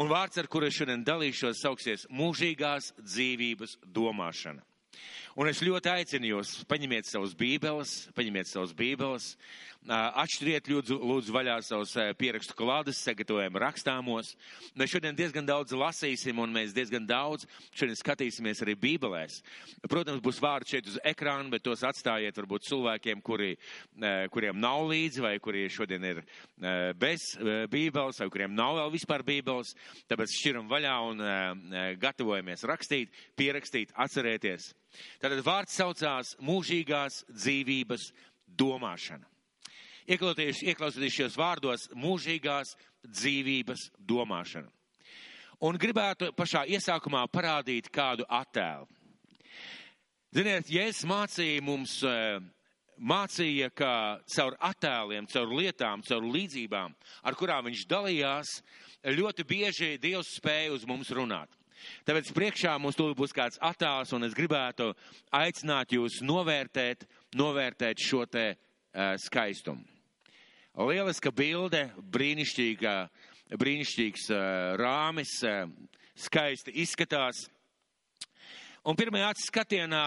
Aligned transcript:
Un 0.00 0.08
vārds, 0.08 0.38
ar 0.40 0.46
kuru 0.48 0.70
es 0.70 0.76
šodien 0.78 1.02
dalīšos, 1.04 1.58
sauksies 1.60 2.06
mūžīgās 2.08 2.94
dzīvības 3.04 3.76
domāšana. 3.84 4.62
Un 5.36 5.48
es 5.50 5.60
ļoti 5.62 5.90
aicinu 5.92 6.30
jūs, 6.30 6.54
paņemiet 6.70 7.06
savus 7.06 7.34
bībeles, 7.38 8.08
paņemiet 8.16 8.48
savus 8.48 8.72
bībeles, 8.76 9.34
atšķiriet 9.88 10.68
lūdzu, 10.68 10.96
lūdzu 11.00 11.32
vaļā 11.32 11.54
savus 11.64 11.94
pierakstu 12.20 12.52
klādes, 12.58 13.00
sagatavojam 13.00 13.56
rakstāmos. 13.62 14.34
Mēs 14.76 14.92
šodien 14.92 15.16
diezgan 15.16 15.46
daudz 15.48 15.72
lasīsim 15.72 16.38
un 16.42 16.52
mēs 16.52 16.74
diezgan 16.76 17.06
daudz 17.08 17.46
šodien 17.72 17.96
skatīsimies 17.96 18.60
arī 18.60 18.76
bībelēs. 18.76 19.40
Protams, 19.88 20.20
būs 20.20 20.40
vārdi 20.44 20.74
šeit 20.74 20.90
uz 20.92 20.98
ekrāna, 21.08 21.48
bet 21.50 21.64
tos 21.64 21.84
atstājiet 21.86 22.36
varbūt 22.36 22.68
cilvēkiem, 22.68 23.22
kuri, 23.24 23.54
kuriem 24.34 24.60
nav 24.60 24.84
līdzi 24.90 25.24
vai 25.24 25.34
kuri 25.40 25.64
šodien 25.72 26.04
ir 26.10 26.22
bez 27.00 27.32
bībeles 27.72 28.20
vai 28.20 28.28
kuriem 28.28 28.54
nav 28.54 28.76
vēl 28.82 28.94
vispār 28.98 29.24
bībeles. 29.24 29.72
Tāpēc 30.12 30.36
šķiram 30.36 30.68
vaļā 30.70 30.94
un 31.08 31.24
gatavojamies 32.04 32.68
rakstīt, 32.68 33.16
pierakstīt, 33.40 33.96
atcerēties. 33.96 34.74
Tātad 35.22 35.40
vārds 35.46 35.76
saucās 35.78 36.36
mūžīgās 36.42 37.24
dzīvības 37.30 38.10
domāšana. 38.60 39.24
Ieklausoties 40.10 41.14
šajos 41.14 41.38
vārdos, 41.38 41.86
mūžīgās 41.94 42.74
dzīvības 43.06 43.90
domāšana. 44.02 44.70
Un 45.60 45.76
gribētu 45.76 46.30
pašā 46.32 46.64
iesākumā 46.72 47.26
parādīt 47.28 47.90
kādu 47.92 48.24
attēlu. 48.26 48.88
Ziniet, 50.32 50.70
Jēzus 50.70 51.04
mācīja 51.10 51.62
mums, 51.62 51.98
eh, 52.06 52.40
mācīja, 52.96 53.68
ka 53.74 54.20
caur 54.34 54.56
attēliem, 54.56 55.28
caur 55.28 55.48
lietām, 55.48 56.02
caur 56.06 56.22
līdzībām, 56.22 56.94
ar 57.24 57.34
kurām 57.34 57.66
viņš 57.66 57.86
dalījās, 57.86 58.62
ļoti 59.04 59.46
bieži 59.46 59.98
Dievs 60.00 60.36
spēja 60.38 60.72
uz 60.72 60.86
mums 60.86 61.10
runāt. 61.10 61.48
Tāpēc 62.04 62.32
priekšā 62.36 62.78
mums 62.80 62.96
tūlīt 62.96 63.16
būs 63.16 63.32
kāds 63.32 63.58
attēls, 63.60 64.12
un 64.12 64.24
es 64.24 64.34
gribētu 64.34 64.94
aicināt 65.32 65.92
jūs 65.96 66.20
novērtēt, 66.22 67.06
novērtēt 67.34 67.98
šo 67.98 68.26
te 68.26 68.52
uh, 68.54 69.16
skaistumu. 69.16 69.99
Lieliska 70.78 71.32
bilde, 71.34 71.88
brīnišķīga, 72.14 72.92
brīnišķīgs 73.58 74.28
rāmis, 74.78 75.32
skaisti 76.14 76.74
izskatās. 76.82 77.48
Un 78.86 78.96
pirmajā 78.96 79.32
acu 79.32 79.46
skatienā 79.48 80.04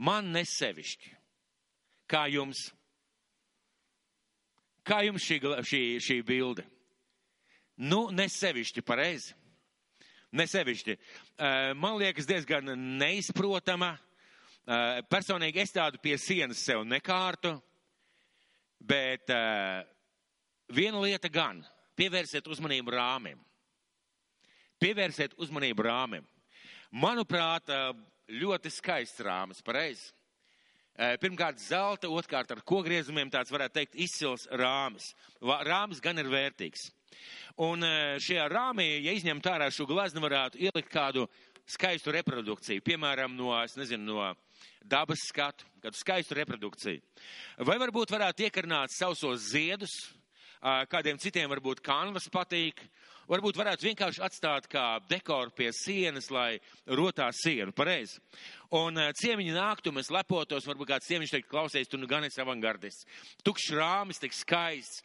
man 0.00 0.32
nesevišķi. 0.32 1.12
Kā 2.08 2.24
jums? 2.32 2.70
Kā 4.82 5.02
jums 5.04 5.22
šī, 5.22 5.38
šī, 5.68 5.82
šī 6.02 6.18
bilde? 6.26 6.64
Nu, 7.76 8.08
nesevišķi 8.10 8.84
pareizi 8.84 9.36
nesevišķi. 10.32 10.96
Man 11.76 11.98
liekas 12.00 12.28
diezgan 12.28 12.72
neizprotama. 12.98 13.92
Personīgi 15.10 15.62
es 15.64 15.74
tādu 15.74 15.98
pie 16.02 16.16
sienas 16.20 16.62
sev 16.62 16.84
nekārtu, 16.86 17.56
bet 18.82 19.30
eh, 19.30 19.82
viena 20.72 21.00
lieta 21.02 21.30
gan- 21.32 21.62
pievērsiet 21.98 22.48
uzmanību 22.50 22.94
rāmim. 22.94 23.40
Pievērsiet 24.82 25.36
uzmanību 25.38 25.84
rāmim. 25.86 26.24
Manuprāt, 26.92 27.70
ļoti 28.28 28.70
skaists 28.72 29.22
rāmis, 29.24 29.62
pareizi. 29.64 30.10
Pirmkārt, 31.22 31.60
zelta, 31.62 32.10
otrkārt, 32.10 32.50
ar 32.52 32.60
kogriezumiem 32.66 33.30
tāds 33.32 33.52
varētu 33.54 33.78
teikt 33.78 33.94
izcils 33.94 34.48
rāmis. 34.50 35.12
Rāmis 35.40 36.02
gan 36.04 36.18
ir 36.20 36.28
vērtīgs. 36.28 36.90
Un 37.64 37.86
šajā 38.20 38.48
rāmī, 38.52 38.88
ja 39.06 39.14
izņemt 39.16 39.48
ārā 39.54 39.70
šo 39.72 39.86
glaznu, 39.88 40.20
varētu 40.24 40.60
ielikt 40.66 40.90
kādu 40.92 41.28
skaistu 41.68 42.12
reprodukciju, 42.14 42.82
piemēram, 42.84 43.36
no, 43.38 43.52
nezinu, 43.78 44.16
no 44.16 44.32
dabas 44.84 45.22
skatu, 45.28 45.66
kādu 45.82 45.98
skaistu 45.98 46.38
reprodukciju. 46.38 47.02
Vai 47.66 47.78
varbūt 47.82 48.12
varētu 48.14 48.48
iekarnāt 48.48 48.94
sausos 48.94 49.50
ziedus, 49.52 49.94
kādiem 50.62 51.18
citiem 51.18 51.50
varbūt 51.50 51.82
kanvas 51.82 52.28
patīk, 52.30 52.84
varbūt 53.30 53.58
varētu 53.58 53.88
vienkārši 53.88 54.22
atstāt 54.22 54.68
kā 54.70 55.00
dekoru 55.10 55.50
pie 55.56 55.70
sienas, 55.74 56.28
lai 56.30 56.60
rotā 56.86 57.28
sienu, 57.34 57.74
pareizi. 57.74 58.20
Un 58.78 58.98
ciemiņi 59.18 59.56
nāktu, 59.56 59.92
mēs 59.94 60.12
lepotos, 60.14 60.66
varbūt 60.68 60.92
kāds 60.94 61.10
ciemiņš 61.10 61.34
teikt, 61.34 61.50
klausies, 61.50 61.90
tu 61.90 61.98
nu 61.98 62.08
gan 62.10 62.24
esi 62.26 62.42
avangardists. 62.42 63.06
Tukšs 63.46 63.74
rāmis, 63.78 64.22
tik 64.22 64.36
skaists, 64.36 65.02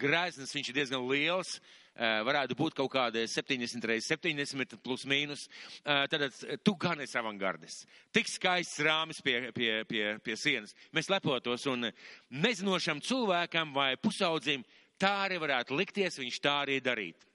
grēznis, 0.00 0.54
viņš 0.56 0.70
ir 0.70 0.78
diezgan 0.78 1.06
liels, 1.10 1.58
varētu 1.98 2.56
būt 2.56 2.76
kaut 2.78 2.90
kādi 2.92 3.26
70 3.28 3.84
reizes 3.88 4.08
70 4.12 4.78
plus 4.84 5.04
mīnus. 5.08 5.46
Tad 5.84 6.26
tu 6.64 6.74
gan 6.80 7.00
esi 7.00 7.18
avangardists. 7.18 7.86
Tik 8.12 8.28
skaists 8.30 8.80
rāmis 8.86 9.20
pie, 9.24 9.50
pie, 9.56 9.72
pie, 9.88 10.04
pie 10.24 10.36
sienas. 10.36 10.74
Mēs 10.96 11.10
lepotos 11.12 11.66
un 11.70 11.90
nezinošam 12.30 13.02
cilvēkam 13.04 13.74
vai 13.76 13.94
pusaudzim 14.00 14.64
tā 15.00 15.12
arī 15.26 15.40
varētu 15.40 15.76
likties, 15.76 16.20
viņš 16.20 16.40
tā 16.40 16.60
arī 16.64 16.80
darīt. 16.84 17.26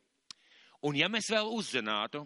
Un 0.85 0.97
ja 0.97 1.09
mēs 1.09 1.31
vēl 1.33 1.49
uzzinātu, 1.49 2.25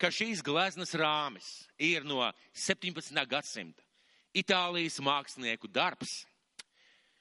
ka 0.00 0.10
šīs 0.10 0.42
gleznas 0.42 0.94
rāmis 0.96 1.48
ir 1.78 2.06
no 2.08 2.24
17. 2.56 3.14
gadsimta 3.28 3.84
Itālijas 4.30 5.00
mākslinieku 5.02 5.66
darbs, 5.66 6.24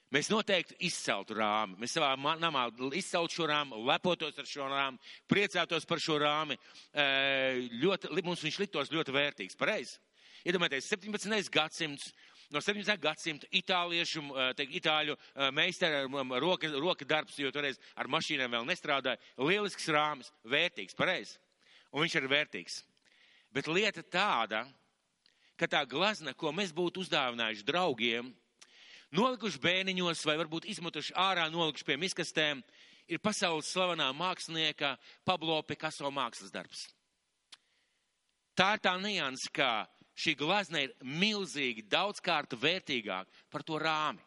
Mēs 0.10 0.32
noteikti 0.32 0.74
izceltu 0.88 1.36
rāmi. 1.38 1.76
Mēs 1.78 1.94
savā 1.94 2.16
namā 2.18 2.64
izceltu 2.98 3.36
šo 3.38 3.46
rāmu, 3.52 3.84
lepotos 3.86 4.40
ar 4.42 4.48
šo 4.50 4.66
rāmu, 4.72 4.98
priecātos 5.30 5.86
par 5.86 6.02
šo 6.02 6.18
rāmi. 6.24 6.58
Ļoti, 7.84 8.10
mums 8.26 8.42
viņš 8.42 8.58
liktos 8.64 8.90
ļoti 8.90 9.14
vērtīgs. 9.14 9.60
Pareizi. 9.60 10.00
Iedomājieties, 10.48 10.88
17. 10.90 11.52
gadsimts, 11.54 12.10
no 12.50 12.62
17. 12.64 12.96
gadsimta 13.04 13.50
itāliešu, 13.54 14.24
teik, 14.58 14.74
itāļu 14.80 15.18
meistara 15.54 16.06
roka, 16.42 16.72
roka 16.80 17.06
darbs, 17.06 17.38
jo 17.38 17.52
toreiz 17.54 17.78
ar 17.94 18.10
mašīnām 18.10 18.58
vēl 18.58 18.66
nestrādāja. 18.66 19.20
Lielisks 19.38 19.92
rāmis, 19.94 20.34
vērtīgs, 20.48 20.98
pareizi. 20.98 21.38
Un 21.92 22.06
viņš 22.06 22.18
ir 22.18 22.30
vērtīgs. 22.32 22.82
Bet 23.54 23.70
lieta 23.70 24.02
tāda, 24.02 24.64
ka 25.60 25.70
tā 25.70 25.84
glazna, 25.90 26.34
ko 26.34 26.50
mēs 26.56 26.74
būtu 26.74 27.04
uzdāvinājuši 27.04 27.68
draugiem, 27.68 28.34
nolikuši 29.16 29.62
bēniņos 29.64 30.26
vai 30.28 30.38
varbūt 30.42 30.68
izmetuši 30.70 31.16
ārā, 31.18 31.48
nolikuši 31.52 31.88
pie 31.88 31.98
miskastēm, 32.02 32.62
ir 33.10 33.22
pasaules 33.24 33.72
slavenā 33.74 34.10
mākslinieka 34.14 34.96
Pablo 35.26 35.62
Picasso 35.66 36.12
mākslas 36.14 36.54
darbs. 36.54 36.86
Tā 38.58 38.74
ir 38.76 38.84
tā 38.84 38.96
nianses, 39.00 39.50
ka 39.56 39.88
šī 40.20 40.36
glazna 40.38 40.84
ir 40.84 40.94
milzīgi, 41.02 41.88
daudzkārt 41.90 42.58
vērtīgāk 42.60 43.30
par 43.50 43.64
to 43.64 43.80
rāmi. 43.80 44.22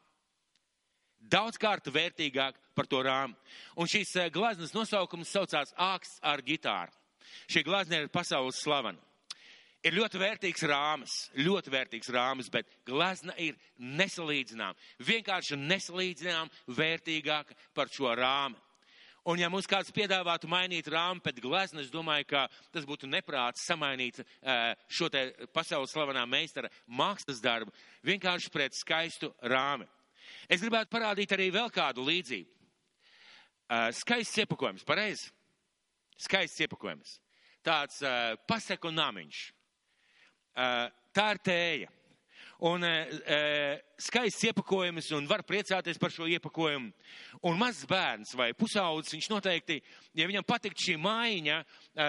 Daudzkārt 1.22 1.86
vērtīgāk 1.92 2.56
par 2.74 2.88
to 2.90 3.02
rāmi. 3.04 3.36
Un 3.78 3.86
šīs 3.86 4.16
eh, 4.18 4.30
glaznas 4.32 4.72
nosaukums 4.74 5.30
saucās 5.30 5.70
Āksts 5.78 6.18
ar 6.26 6.42
ģitāru. 6.42 6.90
Šī 7.46 7.62
glazna 7.62 8.00
ir 8.00 8.10
pasaules 8.10 8.58
slavena 8.58 8.98
ir 9.82 9.96
ļoti 9.96 10.20
vērtīgs 10.22 10.64
rāmis, 10.70 11.14
ļoti 11.38 11.72
vērtīgs 11.74 12.10
rāmis, 12.14 12.50
bet 12.52 12.68
glezna 12.86 13.34
ir 13.42 13.58
nesalīdzinām, 13.78 14.78
vienkārši 15.02 15.58
nesalīdzinām 15.58 16.50
vērtīgāka 16.70 17.56
par 17.74 17.90
šo 17.92 18.14
rāmi. 18.18 18.58
Un 19.30 19.38
ja 19.38 19.46
mums 19.46 19.68
kāds 19.70 19.92
piedāvātu 19.94 20.48
mainīt 20.50 20.88
rāmu 20.90 21.22
pēc 21.22 21.36
glezna, 21.44 21.82
es 21.84 21.92
domāju, 21.94 22.26
ka 22.32 22.40
tas 22.74 22.86
būtu 22.86 23.06
neprāts 23.06 23.62
samainīt 23.68 24.18
šo 24.90 25.06
te 25.14 25.28
pasaules 25.54 25.94
slavenā 25.94 26.24
meistara 26.26 26.70
mākslas 26.90 27.38
darbu 27.42 27.70
vienkārši 28.02 28.50
pret 28.50 28.74
skaistu 28.74 29.30
rāmi. 29.46 29.86
Es 30.50 30.62
gribētu 30.62 30.90
parādīt 30.90 31.36
arī 31.36 31.52
vēl 31.54 31.70
kādu 31.70 32.02
līdzību. 32.08 32.50
Skaists 33.94 34.42
iepakojums, 34.42 34.82
pareizi? 34.84 35.30
Skaists 36.18 36.66
iepakojums. 36.66 37.14
Tāds 37.62 38.02
paseku 38.50 38.90
namiņš 38.90 39.44
tā 40.54 41.26
ir 41.34 41.42
tēja. 41.44 41.90
Un 42.62 42.84
skaists 43.98 44.44
iepakojums, 44.46 45.08
un 45.16 45.26
var 45.26 45.42
priecāties 45.42 45.98
par 45.98 46.12
šo 46.14 46.28
iepakojumu. 46.30 46.92
Un 47.48 47.58
mazs 47.58 47.88
bērns 47.90 48.36
vai 48.38 48.52
pusaudzis, 48.54 49.16
viņš 49.16 49.30
noteikti, 49.32 49.80
ja 50.14 50.28
viņam 50.30 50.46
patikt 50.46 50.78
šī 50.78 50.94
mājiņa, 51.02 51.56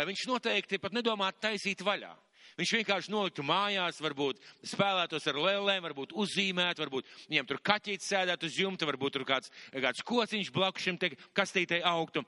viņš 0.10 0.28
noteikti 0.30 0.78
pat 0.84 0.94
nedomā 0.94 1.32
taisīt 1.42 1.82
vaļā. 1.82 2.12
Viņš 2.60 2.74
vienkārši 2.78 3.10
noliktu 3.10 3.42
mājās, 3.48 3.98
varbūt 4.04 4.42
spēlētos 4.70 5.26
ar 5.32 5.40
lēlēm, 5.42 5.82
varbūt 5.88 6.14
uzzīmēt, 6.22 6.78
varbūt 6.84 7.08
viņam 7.32 7.48
tur 7.50 7.62
kaķītis 7.66 8.12
sēdētu 8.12 8.46
uz 8.46 8.60
jumta, 8.62 8.86
varbūt 8.86 9.16
tur 9.18 9.26
kāds, 9.26 9.50
kāds 9.74 10.06
kociņš 10.06 10.52
blakus 10.54 10.86
šim 10.86 11.00
te 11.02 11.16
kastītei 11.34 11.82
augtu. 11.82 12.22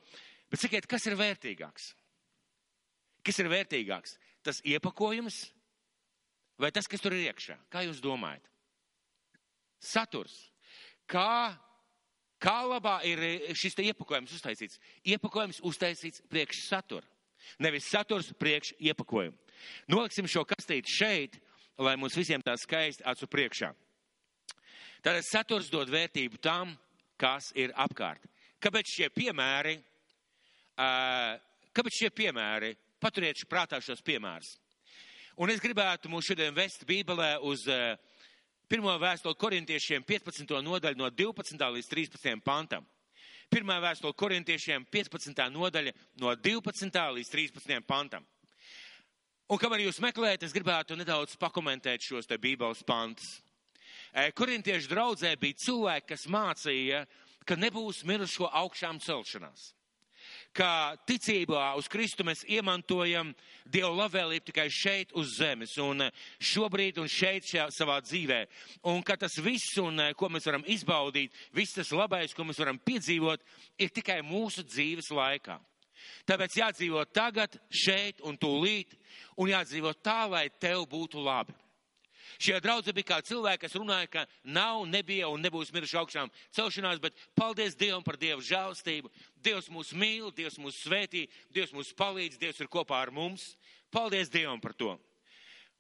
Bet 0.49 0.63
sakiet, 0.63 0.87
kas 0.89 1.05
ir 1.05 1.17
vērtīgāks? 1.19 1.91
Kas 3.25 3.37
ir 3.41 3.51
vērtīgāks? 3.53 4.17
Tas 4.45 4.63
iepakojums 4.65 5.43
vai 6.61 6.71
tas, 6.71 6.87
kas 6.87 7.03
tur 7.03 7.15
ir 7.15 7.29
iekšā? 7.29 7.57
Kā 7.71 7.85
jūs 7.85 8.01
domājat? 8.03 8.45
Saturs. 9.83 10.35
Kā, 11.09 11.53
Kā 12.41 12.59
labā 12.67 12.99
ir 13.07 13.21
šis 13.55 13.73
te 13.77 13.85
iepakojums 13.87 14.33
uztaisīts? 14.35 14.79
Iepakojums 15.07 15.61
uztaisīts 15.65 16.23
priekš 16.29 16.65
satura. 16.67 17.07
Nevis 17.61 17.87
saturs 17.89 18.31
priekš 18.37 18.73
iepakojumu. 18.81 19.37
Noliksim 19.89 20.27
šo 20.27 20.43
kastīti 20.47 20.91
šeit, 20.91 21.39
lai 21.79 21.95
mums 21.97 22.17
visiem 22.17 22.43
tā 22.43 22.57
skaisti 22.59 23.05
acu 23.07 23.29
priekšā. 23.31 23.71
Tātad 25.05 25.25
saturs 25.27 25.71
dod 25.71 25.89
vērtību 25.93 26.41
tam, 26.41 26.73
kas 27.17 27.51
ir 27.55 27.73
apkārt. 27.77 28.25
Kāpēc 28.59 28.93
šie 28.97 29.09
piemēri? 29.13 29.77
Kāpēc 30.75 31.99
šie 32.01 32.11
piemēri? 32.11 32.73
Paturiet 32.99 33.41
prātā 33.47 33.79
šos 33.83 34.01
piemērus. 34.05 34.55
Un 35.35 35.51
es 35.51 35.59
gribētu 35.59 36.07
mūs 36.07 36.29
šodien 36.29 36.53
vest 36.55 36.85
Bībelē 36.87 37.33
uz 37.43 37.65
pirmo 38.71 38.93
vēstuli 39.01 39.35
korintiešiem 39.35 40.05
15. 40.07 40.53
nodaļu 40.63 40.95
no 41.01 41.09
12. 41.11 41.59
līdz 41.75 41.89
13. 41.91 42.39
pantam. 42.39 42.85
Pirmā 43.51 43.75
vēstule 43.83 44.15
korintiešiem 44.15 44.87
15. 44.87 45.43
nodaļa 45.51 45.91
no 46.23 46.31
12. 46.39 47.01
līdz 47.19 47.33
13. 47.35 47.83
pantam. 47.83 48.23
Un 49.51 49.59
kamēr 49.59 49.83
jūs 49.83 49.99
meklējat, 50.07 50.47
es 50.47 50.55
gribētu 50.55 50.95
nedaudz 50.95 51.35
pakomentēt 51.35 52.07
šos 52.07 52.31
te 52.31 52.39
Bībeles 52.39 52.87
pantus. 52.87 53.41
Korintiešu 54.39 54.87
draudzē 54.87 55.35
bija 55.35 55.59
cilvēki, 55.65 56.13
kas 56.15 56.29
mācīja, 56.31 57.03
ka 57.43 57.59
nebūs 57.59 58.05
mirušo 58.07 58.47
augšām 58.63 59.03
celšanās 59.03 59.74
ka 60.55 60.95
ticībā 61.07 61.73
uz 61.79 61.89
Kristu 61.91 62.23
mēs 62.27 62.45
iemantojam 62.47 63.33
Dievu 63.65 63.91
labvēlību 63.97 64.45
tikai 64.47 64.67
šeit 64.71 65.11
uz 65.17 65.35
zemes 65.39 65.73
un 65.81 66.05
šobrīd 66.39 66.99
un 67.01 67.09
šeit 67.11 67.47
šajā 67.49 67.65
savā 67.75 67.97
dzīvē. 68.05 68.39
Un 68.91 69.01
ka 69.05 69.17
tas 69.19 69.35
viss, 69.41 69.75
un 69.81 69.99
ko 70.15 70.29
mēs 70.31 70.47
varam 70.47 70.65
izbaudīt, 70.69 71.33
viss 71.55 71.75
tas 71.75 71.91
labais, 71.91 72.33
ko 72.33 72.45
mēs 72.47 72.61
varam 72.61 72.79
piedzīvot, 72.79 73.43
ir 73.81 73.91
tikai 73.95 74.21
mūsu 74.23 74.63
dzīves 74.67 75.11
laikā. 75.11 75.59
Tāpēc 76.29 76.59
jādzīvo 76.59 77.03
tagad, 77.09 77.57
šeit 77.73 78.21
un 78.25 78.37
tūlīt, 78.37 78.93
un 79.41 79.49
jādzīvo 79.49 79.95
tā, 80.05 80.23
lai 80.29 80.47
tev 80.61 80.85
būtu 80.91 81.23
labi. 81.25 81.55
Šie 82.41 82.59
draudzi 82.63 82.93
bija 82.95 83.09
kā 83.13 83.19
cilvēki, 83.25 83.61
kas 83.65 83.77
runāja, 83.77 84.09
ka 84.11 84.25
nav, 84.43 84.83
nebija 84.89 85.29
un 85.31 85.43
nebūs 85.43 85.71
miruši 85.75 85.99
augšām 86.01 86.31
celšanās, 86.55 87.01
bet 87.03 87.17
paldies 87.37 87.77
Dievam 87.79 88.03
par 88.05 88.19
Dievu 88.21 88.43
žēlstību. 88.45 89.11
Dievs 89.45 89.69
mūs 89.73 89.93
mīl, 89.95 90.31
Dievs 90.35 90.59
mūs 90.61 90.81
svētī, 90.85 91.25
Dievs 91.53 91.73
mūs 91.75 91.93
palīdz, 91.97 92.39
Dievs 92.41 92.61
ir 92.63 92.71
kopā 92.71 93.01
ar 93.05 93.13
mums. 93.15 93.53
Paldies 93.93 94.31
Dievam 94.33 94.61
par 94.61 94.73
to. 94.73 94.95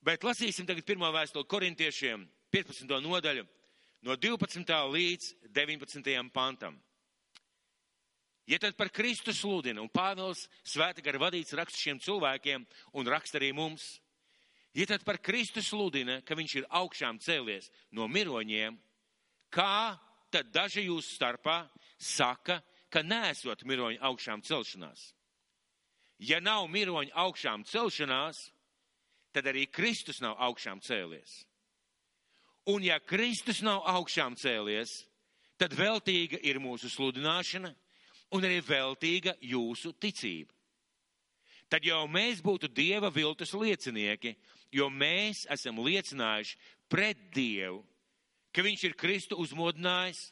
Bet 0.05 0.23
lasīsim 0.23 0.67
tagad 0.69 0.85
pirmo 0.85 1.09
vēstuli 1.09 1.47
korintiešiem, 1.49 2.27
15. 2.53 2.91
nodaļu, 3.01 3.45
no 4.05 4.15
12. 4.15 4.75
līdz 4.93 5.31
19. 5.49 6.29
pantam. 6.33 6.77
Ja 8.45 8.59
tad 8.61 8.75
par 8.77 8.91
Kristu 8.93 9.33
sludina, 9.33 9.81
un 9.81 9.89
Pāvils 9.89 10.43
svēta 10.61 11.01
gara 11.01 11.17
vadīts 11.17 11.55
raksta 11.57 11.81
šiem 11.81 11.97
cilvēkiem 11.97 12.65
un 12.93 13.07
raksta 13.09 13.39
arī 13.39 13.49
mums, 13.57 13.95
Ja 14.75 14.85
tad 14.85 15.05
par 15.07 15.21
Kristu 15.23 15.63
sludina, 15.63 16.19
ka 16.21 16.35
viņš 16.35 16.55
ir 16.59 16.65
augšām 16.67 17.19
cēlies 17.23 17.69
no 17.95 18.09
miroņiem, 18.11 18.75
kā 19.47 19.95
tad 20.31 20.49
daži 20.51 20.89
jūs 20.89 21.13
starpā 21.15 21.61
saka, 21.95 22.59
ka 22.91 22.99
nesot 23.03 23.63
miroņu 23.63 24.01
augšām 24.03 24.43
celšanās? 24.43 25.13
Ja 26.19 26.41
nav 26.43 26.67
miroņu 26.71 27.15
augšām 27.15 27.63
celšanās, 27.67 28.49
tad 29.31 29.47
arī 29.47 29.65
Kristus 29.71 30.19
nav 30.23 30.35
augšām 30.43 30.83
cēlies. 30.83 31.45
Un 32.67 32.83
ja 32.83 32.99
Kristus 32.99 33.61
nav 33.63 33.83
augšām 33.87 34.35
cēlies, 34.39 35.05
tad 35.55 35.75
veltīga 35.75 36.39
ir 36.43 36.59
mūsu 36.59 36.91
sludināšana 36.91 37.71
un 38.35 38.43
arī 38.47 38.59
veltīga 38.59 39.35
jūsu 39.39 39.93
ticība. 39.99 40.51
Tad 41.69 41.85
jau 41.85 42.03
mēs 42.07 42.43
būtu 42.45 42.69
Dieva 42.69 43.09
viltus 43.09 43.53
liecinieki, 43.57 44.35
jo 44.71 44.89
mēs 44.89 45.45
esam 45.51 45.79
liecinājuši 45.83 46.57
pret 46.89 47.19
Dievu, 47.35 47.83
ka 48.55 48.63
Viņš 48.63 48.83
ir 48.87 48.95
Kristu 48.95 49.37
uzmodinājis, 49.41 50.29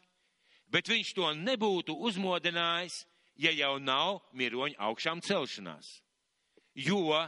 bet 0.71 0.89
Viņš 0.89 1.13
to 1.17 1.29
nebūtu 1.35 1.95
uzmodinājis, 2.07 3.03
ja 3.35 3.51
jau 3.51 3.77
nav 3.79 4.21
miroņu 4.33 4.77
augšām 4.77 5.21
celšanās. 5.25 5.99
Jo, 6.73 7.27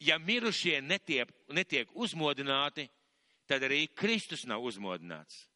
ja 0.00 0.18
mirušie 0.18 0.80
netiek, 0.80 1.28
netiek 1.48 1.88
uzmodināti, 1.94 2.88
tad 3.48 3.64
arī 3.66 3.86
Kristus 3.88 4.46
nav 4.46 4.62
uzmodināts. 4.64 5.46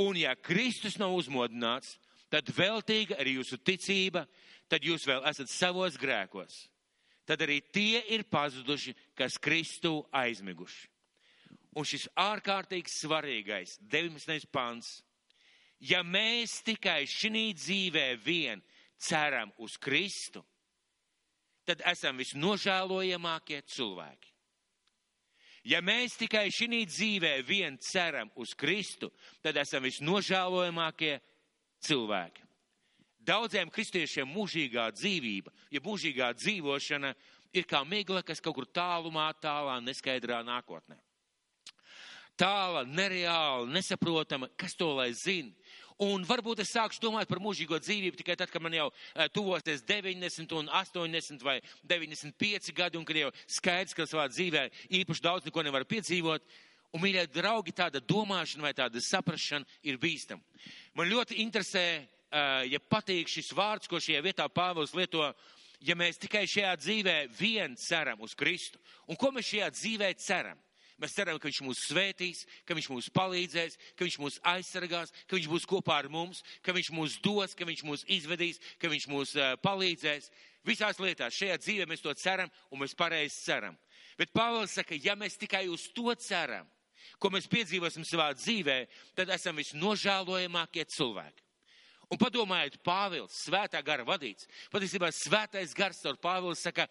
Un 0.00 0.16
ja 0.16 0.34
Kristus 0.34 0.96
nav 0.98 1.12
uzmodināts, 1.14 1.98
tad 2.32 2.48
veltīga 2.56 3.18
ir 3.20 3.34
jūsu 3.36 3.58
ticība, 3.60 4.24
tad 4.70 4.84
jūs 4.86 5.04
vēl 5.08 5.24
esat 5.28 5.50
savos 5.52 5.98
grēkos 6.00 6.69
tad 7.30 7.44
arī 7.46 7.60
tie 7.70 8.00
ir 8.10 8.24
pazuduši, 8.26 8.96
kas 9.14 9.38
Kristu 9.38 10.00
aizmiguši. 10.10 10.88
Un 11.78 11.86
šis 11.86 12.08
ārkārtīgi 12.18 12.90
svarīgais 12.90 13.76
19. 13.86 14.48
pants. 14.50 14.96
Ja 15.78 16.02
mēs 16.02 16.58
tikai 16.66 17.04
šī 17.06 17.52
dzīvē 17.54 18.08
vien 18.24 18.58
ceram 18.98 19.54
uz 19.62 19.78
Kristu, 19.78 20.42
tad 21.64 21.86
esam 21.86 22.18
visnožēlojamākie 22.18 23.62
cilvēki. 23.62 24.34
Ja 25.70 25.78
mēs 25.84 26.18
tikai 26.18 26.48
šī 26.50 26.82
dzīvē 26.88 27.34
vien 27.46 27.78
ceram 27.78 28.32
uz 28.34 28.56
Kristu, 28.58 29.12
tad 29.44 29.60
esam 29.60 29.86
visnožēlojamākie 29.86 31.20
cilvēki. 31.86 32.49
Daudziem 33.20 33.68
kristiešiem 33.68 34.28
mūžīgā 34.32 34.86
dzīvība, 34.96 35.52
ja 35.68 35.80
mūžīgā 35.84 36.30
dzīvošana 36.38 37.12
ir 37.52 37.66
kā 37.68 37.82
migla, 37.84 38.22
kas 38.24 38.40
kaut 38.40 38.56
kur 38.56 38.66
tālumā, 38.66 39.28
tālā, 39.42 39.76
neskaidrā 39.84 40.40
nākotnē. 40.46 40.96
Tāla, 42.40 42.86
nereāla, 42.88 43.66
nesaprotama, 43.68 44.48
kas 44.56 44.72
to 44.72 44.88
lai 44.96 45.10
zina. 45.12 45.52
Un 46.00 46.22
varbūt 46.24 46.62
es 46.64 46.70
sākšu 46.72 47.02
domāt 47.02 47.28
par 47.28 47.42
mūžīgo 47.44 47.76
dzīvību 47.76 48.16
tikai 48.16 48.38
tad, 48.40 48.48
kad 48.48 48.62
man 48.64 48.72
jau 48.72 48.86
uh, 48.88 49.26
tuvosies 49.34 49.82
90 49.84 50.54
un 50.56 50.70
80 50.72 51.44
vai 51.44 51.58
95 51.84 52.72
gadi, 52.72 52.96
un 52.96 53.04
kad 53.04 53.18
jau 53.20 53.28
skaidrs, 53.44 53.92
ka 53.98 54.06
savā 54.08 54.24
dzīvē 54.32 54.62
īpaši 55.02 55.24
daudz 55.26 55.44
neko 55.44 55.66
nevar 55.66 55.84
piedzīvot. 55.90 56.46
Un, 56.96 57.02
mīļie 57.04 57.26
draugi, 57.34 57.76
tāda 57.76 58.00
domāšana 58.00 58.64
vai 58.64 58.72
tāda 58.78 59.04
saprašana 59.04 59.68
ir 59.84 60.00
bīstama. 60.00 60.40
Man 60.96 61.12
ļoti 61.12 61.36
interesē 61.44 61.84
Eh, 62.00 62.19
ja 62.30 62.80
patīk 62.90 63.28
šis 63.28 63.52
vārds, 63.56 63.88
ko 63.90 63.98
šajā 64.00 64.22
vietā 64.22 64.46
Pāvils 64.48 64.94
lieto, 64.94 65.24
ja 65.80 65.96
mēs 65.98 66.20
tikai 66.20 66.46
šajā 66.48 66.74
dzīvē 66.78 67.16
vien 67.38 67.76
ceram 67.76 68.20
uz 68.22 68.34
Kristu. 68.38 68.78
Un 69.08 69.18
ko 69.18 69.32
mēs 69.34 69.50
šajā 69.50 69.70
dzīvē 69.74 70.12
ceram? 70.20 70.58
Mēs 71.00 71.14
ceram, 71.16 71.38
ka 71.40 71.48
Viņš 71.48 71.62
mūs 71.64 71.80
svētīs, 71.88 72.44
ka 72.68 72.76
Viņš 72.76 72.90
mūs 72.92 73.08
palīdzēs, 73.16 73.78
ka 73.96 74.04
Viņš 74.04 74.18
mūs 74.20 74.36
aizsargās, 74.52 75.12
ka 75.26 75.38
Viņš 75.38 75.48
būs 75.48 75.66
kopā 75.68 75.96
ar 76.02 76.10
mums, 76.12 76.42
ka 76.60 76.74
Viņš 76.76 76.90
mūs 76.92 77.16
dos, 77.24 77.56
ka 77.56 77.64
Viņš 77.64 77.84
mūs 77.88 78.04
izvedīs, 78.04 78.60
ka 78.78 78.90
Viņš 78.92 79.06
mūs 79.08 79.32
uh, 79.38 79.54
palīdzēs. 79.64 80.28
Visās 80.68 81.00
lietās 81.00 81.38
šajā 81.40 81.56
dzīvē 81.56 81.86
mēs 81.88 82.04
to 82.04 82.12
ceram 82.20 82.52
un 82.68 82.82
mēs 82.82 82.92
pareizi 82.92 83.46
ceram. 83.46 83.78
Bet 84.20 84.34
Pāvils 84.36 84.76
saka, 84.76 84.98
ja 85.00 85.16
mēs 85.16 85.40
tikai 85.40 85.64
uz 85.72 85.86
to 85.96 86.12
ceram, 86.20 86.68
ko 87.16 87.30
mēs 87.32 87.48
piedzīvosim 87.48 88.04
savā 88.04 88.28
dzīvē, 88.36 88.82
tad 89.16 89.32
esam 89.32 89.56
visnožēlojamākie 89.56 90.84
cilvēki. 90.84 91.49
Un 92.10 92.18
padomājiet, 92.18 92.80
Pāvils, 92.82 93.36
svētā 93.46 93.78
gara 93.86 94.02
vadīts, 94.06 94.48
patiesībā 94.72 95.12
svētais 95.14 95.74
gars 95.78 96.02
ar 96.10 96.18
Pāvilu 96.18 96.56
saka, 96.58 96.88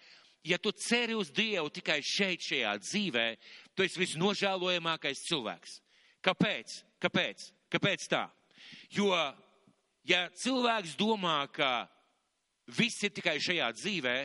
ja 0.47 0.57
tu 0.57 0.71
ceri 0.71 1.17
uz 1.19 1.27
Dievu 1.35 1.67
tikai 1.75 1.99
šeit, 2.05 2.43
šajā 2.45 2.77
dzīvē, 2.79 3.25
tu 3.75 3.83
esi 3.83 3.99
visnožēlojamākais 3.99 5.25
cilvēks. 5.27 5.79
Kāpēc? 6.23 6.79
Kāpēc? 7.03 7.49
Kāpēc 7.71 8.07
tā? 8.11 8.23
Jo, 8.95 9.11
ja 10.07 10.25
cilvēks 10.39 10.95
domā, 10.99 11.41
ka 11.51 11.89
viss 12.71 13.03
ir 13.03 13.11
tikai 13.11 13.38
šajā 13.43 13.69
dzīvē, 13.75 14.17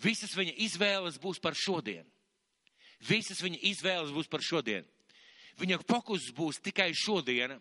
visas 0.00 0.32
viņa 0.36 0.56
izvēles 0.66 1.20
būs 1.20 1.40
par 1.42 1.56
šodien. 1.56 2.04
Visas 3.04 3.44
viņa 3.44 3.60
izvēles 3.68 4.12
būs 4.16 4.28
par 4.32 4.40
šodien. 4.40 4.88
Viņa 5.60 5.82
fokus 5.84 6.30
būs 6.36 6.64
tikai 6.64 6.94
šodiena 6.96 7.60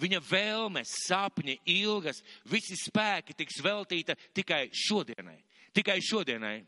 viņa 0.00 0.20
vēlmes, 0.24 0.92
sapņi, 1.06 1.58
ilgas, 1.76 2.22
visi 2.48 2.78
spēki 2.78 3.36
tiks 3.36 3.60
veltīta 3.64 4.16
tikai 4.36 4.68
šodienai. 4.72 5.38
Tikai 5.76 6.00
šodienai. 6.02 6.58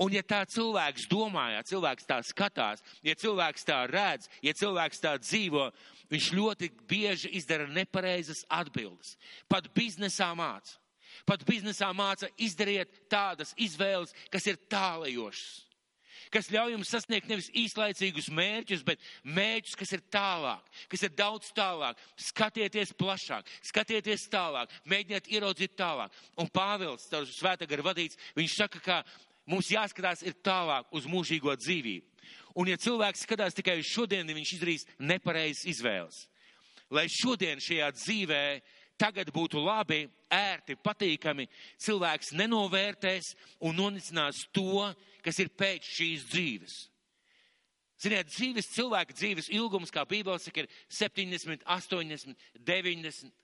Un 0.00 0.14
ja 0.16 0.22
tā 0.24 0.40
cilvēks 0.48 1.06
domā, 1.10 1.50
ja 1.52 1.64
cilvēks 1.66 2.06
tā 2.08 2.20
skatās, 2.24 2.80
ja 3.04 3.12
cilvēks 3.20 3.66
tā 3.68 3.82
redz, 3.90 4.30
ja 4.40 4.54
cilvēks 4.56 5.02
tā 5.02 5.12
dzīvo, 5.20 5.66
viņš 6.08 6.28
ļoti 6.38 6.70
bieži 6.88 7.32
izdara 7.36 7.68
nepareizas 7.68 8.46
atbildes. 8.48 9.16
Pat 9.48 9.68
biznesā 9.76 10.32
māca. 10.36 10.78
Pat 11.28 11.44
biznesā 11.44 11.90
māca 11.92 12.30
izdariet 12.40 12.94
tādas 13.12 13.52
izvēles, 13.60 14.14
kas 14.32 14.46
ir 14.48 14.56
tālajošas 14.72 15.69
kas 16.32 16.50
ļauj 16.52 16.74
jums 16.74 16.90
sasniegt 16.92 17.28
nevis 17.30 17.50
īslaicīgus 17.58 18.30
mērķus, 18.34 18.84
bet 18.86 19.02
mērķus, 19.24 19.76
kas 19.78 19.94
ir 19.96 20.04
tālāk, 20.12 20.68
kas 20.90 21.04
ir 21.06 21.14
daudz 21.18 21.50
tālāk. 21.56 21.98
Skatieties 22.30 22.94
plašāk, 22.98 23.48
skatieties 23.66 24.28
tālāk, 24.32 24.72
mēģiniet 24.90 25.30
ieraudzīt 25.34 25.76
tālāk. 25.78 26.14
Un 26.40 26.50
Pāvils, 26.54 27.08
caur 27.10 27.26
svētā 27.28 27.68
gara 27.70 27.86
vadīts, 27.90 28.18
viņš 28.38 28.56
saka, 28.62 28.82
ka 28.84 29.00
mums 29.50 29.70
jāskatās 29.74 30.24
ir 30.26 30.38
tālāk 30.44 30.90
uz 30.94 31.08
mūžīgo 31.10 31.54
dzīvību. 31.58 32.06
Un 32.58 32.70
ja 32.70 32.78
cilvēks 32.80 33.24
skatās 33.26 33.54
tikai 33.54 33.78
uz 33.80 33.88
šodienu, 33.90 34.34
viņš 34.34 34.54
izdarīs 34.56 34.86
nepareizas 34.98 35.66
izvēles. 35.70 36.24
Lai 36.90 37.06
šodien 37.06 37.62
šajā 37.62 37.90
dzīvē 37.94 38.44
tagad 39.00 39.30
būtu 39.32 39.62
labi, 39.62 40.04
ērti, 40.30 40.76
patīkami, 40.82 41.46
cilvēks 41.80 42.34
nenovērtēs 42.36 43.32
un 43.66 43.78
nonicinās 43.78 44.42
to, 44.54 44.90
kas 45.24 45.38
ir 45.42 45.52
pēc 45.56 45.86
šīs 45.98 46.26
dzīves. 46.30 46.78
Ziniet, 48.00 48.30
dzīves, 48.32 48.70
cilvēka 48.72 49.12
dzīves 49.12 49.50
ilgums, 49.52 49.92
kā 49.92 50.06
Bībele 50.08 50.40
saka, 50.40 50.62
ir 50.64 50.70
70, 50.88 51.66
80, 51.68 52.46
90. 52.56 53.34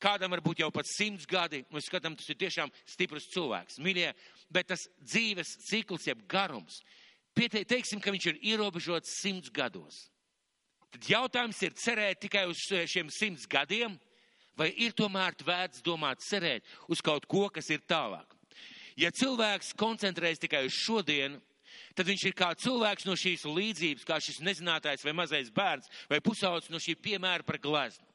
Kādam 0.00 0.32
varbūt 0.32 0.62
jau 0.62 0.70
pat 0.72 0.86
simts 0.86 1.26
gadi, 1.28 1.64
mēs 1.74 1.88
skatām, 1.90 2.14
tas 2.16 2.28
ir 2.30 2.38
tiešām 2.38 2.70
stiprs 2.86 3.26
cilvēks, 3.34 3.80
mīļie, 3.82 4.12
bet 4.54 4.70
tas 4.70 4.86
dzīves 5.02 5.56
cikls, 5.66 6.06
jeb 6.06 6.22
garums, 6.30 6.78
piete, 7.34 7.64
teiksim, 7.66 8.00
ka 8.00 8.14
viņš 8.14 8.30
ir 8.30 8.40
ierobežots 8.52 9.18
simts 9.18 9.50
gados. 9.50 10.06
Tad 10.94 11.10
jautājums 11.10 11.60
ir 11.66 11.74
cerēt 11.76 12.22
tikai 12.22 12.46
uz 12.48 12.62
šiem 12.62 13.10
simts 13.12 13.44
gadiem, 13.50 13.98
vai 14.56 14.70
ir 14.80 14.94
tomēr 14.96 15.36
vērts 15.44 15.84
domāt, 15.84 16.22
cerēt 16.24 16.64
uz 16.88 17.02
kaut 17.04 17.26
ko, 17.28 17.48
kas 17.52 17.68
ir 17.74 17.84
tālāk. 17.84 18.37
Ja 18.98 19.12
cilvēks 19.14 19.76
koncentrējas 19.78 20.42
tikai 20.42 20.64
uz 20.66 20.74
šodienu, 20.74 21.38
tad 21.94 22.08
viņš 22.08 22.24
ir 22.26 22.34
kā 22.34 22.50
cilvēks 22.58 23.06
no 23.06 23.14
šīs 23.18 23.44
līdzības, 23.46 24.06
kā 24.08 24.18
šis 24.22 24.40
nezinātājs 24.42 25.04
vai 25.06 25.14
mazais 25.14 25.52
bērns 25.54 25.90
vai 26.10 26.18
pusaudzis 26.24 26.72
no 26.72 26.80
šī 26.82 26.96
piemēra 26.98 27.46
par 27.46 27.60
gleznu. 27.62 28.06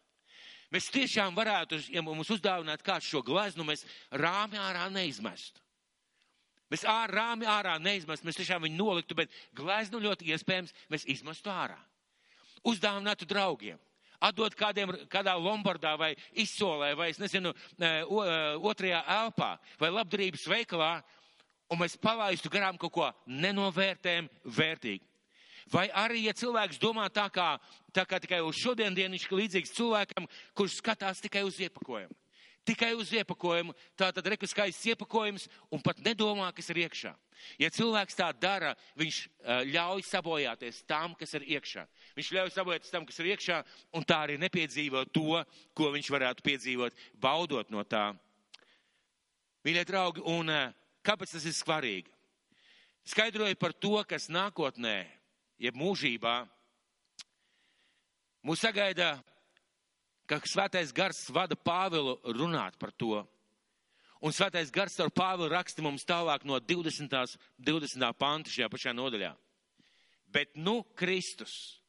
Mēs 0.73 0.89
tiešām 0.91 1.35
varētu, 1.37 1.77
ja 1.93 2.01
mums 2.01 2.31
uzdāvināt 2.33 2.81
kādu 2.83 3.05
šo 3.05 3.21
gleznu, 3.23 3.63
mēs 3.67 3.85
rāmi 4.11 4.57
ārā 4.57 4.89
neizmestu. 4.91 5.61
Mēs 6.73 6.83
ārā, 6.89 7.11
rāmi 7.13 7.45
ārā 7.45 7.77
neizmestu, 7.77 8.25
mēs 8.25 8.39
tiešām 8.39 8.63
viņu 8.65 8.79
noliktu, 8.79 9.15
bet 9.15 9.31
gleznu 9.53 10.01
ļoti 10.01 10.31
iespējams 10.33 10.73
mēs 10.89 11.05
izmestu 11.13 11.51
ārā. 11.53 11.77
Uzdāvinātu 12.65 13.27
draugiem 13.29 13.77
atdot 14.23 14.55
kādiem, 14.57 14.93
kādā 15.11 15.35
Lombardā 15.37 15.93
vai 15.99 16.13
izsolē, 16.39 16.93
vai 16.97 17.09
es 17.11 17.19
nezinu, 17.21 17.53
otrajā 18.63 19.03
elpā 19.19 19.55
vai 19.81 19.91
labdarības 19.91 20.47
veikalā, 20.49 20.93
un 21.71 21.81
mēs 21.81 21.97
palaistu 21.99 22.51
garām 22.53 22.79
kaut 22.79 22.93
ko 22.93 23.09
nenovērtējam 23.27 24.29
vērtīgi. 24.45 25.03
Vai 25.71 25.87
arī, 25.95 26.25
ja 26.27 26.33
cilvēks 26.35 26.79
domā 26.81 27.07
tā 27.13 27.29
kā, 27.33 27.53
tā 27.95 28.03
kā 28.07 28.19
tikai 28.19 28.41
uz 28.43 28.59
šodien 28.59 28.95
dienu, 28.95 29.15
viņš 29.15 29.29
ir 29.29 29.37
līdzīgs 29.39 29.75
cilvēkam, 29.77 30.27
kurš 30.57 30.81
skatās 30.81 31.23
tikai 31.23 31.45
uz 31.47 31.59
iepakojumu. 31.63 32.13
Tikai 32.63 32.93
uz 32.95 33.09
iepakojumu, 33.11 33.73
tā 33.99 34.07
tad 34.15 34.27
rekas 34.31 34.53
skaists 34.53 34.85
iepakojums 34.87 35.49
un 35.73 35.81
pat 35.83 35.97
nedomā, 35.99 36.47
kas 36.55 36.69
ir 36.71 36.85
iekšā. 36.85 37.11
Ja 37.59 37.67
cilvēks 37.73 38.15
tā 38.15 38.29
dara, 38.39 38.71
viņš 38.95 39.17
ļauj 39.67 40.05
sabojāties 40.07 40.79
tam, 40.87 41.11
kas 41.19 41.35
ir 41.35 41.43
iekšā. 41.57 41.83
Viņš 42.15 42.29
ļauj 42.37 42.53
sabojāties 42.55 42.93
tam, 42.93 43.07
kas 43.09 43.19
ir 43.19 43.33
iekšā, 43.33 43.57
un 43.99 44.07
tā 44.07 44.21
arī 44.23 44.37
nepiedzīvo 44.39 45.03
to, 45.11 45.41
ko 45.75 45.91
viņš 45.91 46.11
varētu 46.15 46.45
piedzīvot, 46.45 47.03
baudot 47.19 47.73
no 47.73 47.83
tā. 47.83 48.13
Mīļie 49.67 49.83
draugi, 49.87 50.23
un 50.23 50.51
kāpēc 51.03 51.35
tas 51.35 51.49
ir 51.49 51.57
svarīgi? 51.57 52.11
Skaidroju 53.11 53.59
par 53.59 53.75
to, 53.75 53.97
kas 54.07 54.29
nākotnē, 54.31 55.01
jeb 55.59 55.75
mūžībā, 55.75 56.37
mūs 58.47 58.63
sagaida 58.63 59.17
ka 60.41 60.49
svētais 60.49 60.93
gars 60.95 61.19
vada 61.33 61.57
Pāvilu 61.59 62.15
runāt 62.37 62.77
par 62.79 62.93
to. 62.95 63.21
Un 64.23 64.31
svētais 64.31 64.71
gars 64.71 64.95
ar 65.03 65.11
Pāvilu 65.11 65.51
raksta 65.51 65.83
mums 65.83 66.05
tālāk 66.07 66.45
no 66.47 66.59
20. 66.59 67.35
20. 67.59 68.09
panta 68.15 68.53
šajā 68.53 68.69
pašā 68.71 68.93
nodaļā. 68.95 69.33
Bet 70.33 70.55
nu 70.55 70.81
Kristus. 70.97 71.81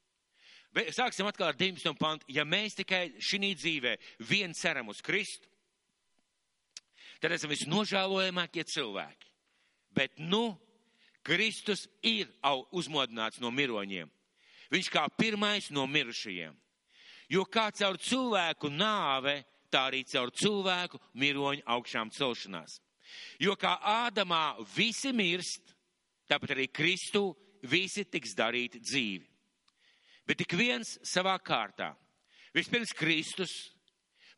Sāksim 0.75 1.29
atkal 1.31 1.53
ar 1.53 1.57
19. 1.57 1.95
pantu. 1.95 2.27
Ja 2.29 2.43
mēs 2.43 2.75
tikai 2.75 3.15
šī 3.23 3.53
dzīvē 3.55 3.95
vien 4.27 4.55
ceram 4.59 4.91
uz 4.91 4.99
Kristu, 5.01 5.47
tad 7.23 7.33
esam 7.33 7.53
visnožēlojamākie 7.55 8.67
cilvēki. 8.67 9.31
Bet 9.95 10.19
nu 10.19 10.57
Kristus 11.23 11.87
ir 12.03 12.29
uzmodināts 12.75 13.39
no 13.41 13.55
miroņiem. 13.55 14.11
Viņš 14.75 14.91
kā 14.91 15.07
pirmais 15.15 15.71
no 15.71 15.87
mirušajiem. 15.87 16.64
Jo 17.35 17.43
kā 17.51 17.67
caur 17.75 17.99
cilvēku 17.99 18.71
nāve, 18.71 19.41
tā 19.73 19.89
arī 19.89 20.05
caur 20.07 20.31
cilvēku 20.31 21.01
miroņu 21.19 21.65
augšām 21.75 22.13
celšanās. 22.15 22.79
Jo 23.43 23.57
kā 23.59 23.75
Ādamā 23.83 24.55
visi 24.77 25.11
mirst, 25.13 25.75
tāpat 26.31 26.55
arī 26.55 26.69
Kristu 26.71 27.33
visi 27.67 28.05
tiks 28.07 28.37
darīti 28.39 28.81
dzīvi. 28.83 29.27
Bet 30.25 30.41
tik 30.41 30.55
viens 30.57 30.95
savā 31.05 31.35
kārtā. 31.43 31.91
Vispirms 32.55 32.95
Kristus, 32.97 33.53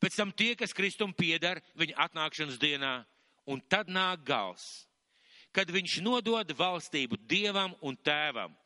pēc 0.00 0.16
tam 0.16 0.32
tie, 0.32 0.54
kas 0.56 0.74
Kristum 0.74 1.12
piedar 1.14 1.60
viņa 1.76 1.98
atnākšanas 2.08 2.58
dienā, 2.58 2.94
un 3.46 3.60
tad 3.68 3.92
nāk 3.92 4.24
gals, 4.26 4.86
kad 5.52 5.68
viņš 5.70 6.00
nodod 6.02 6.48
valstību 6.56 7.20
Dievam 7.28 7.76
un 7.84 7.98
Tēvam 8.00 8.56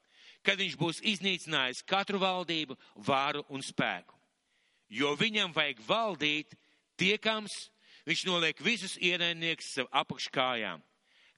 kad 0.46 0.60
viņš 0.60 0.76
būs 0.80 1.02
iznīcinājis 1.04 1.84
katru 1.88 2.20
valdību, 2.22 2.76
vāru 3.04 3.44
un 3.52 3.64
spēku. 3.64 4.19
Jo 4.90 5.14
viņam 5.18 5.54
vajag 5.54 5.80
valdīt 5.86 6.56
tiekams, 6.98 7.70
viņš 8.08 8.26
noliek 8.26 8.60
visus 8.64 8.96
ienaidniekus 8.98 9.72
sev 9.76 9.88
apakškājām. 9.94 10.82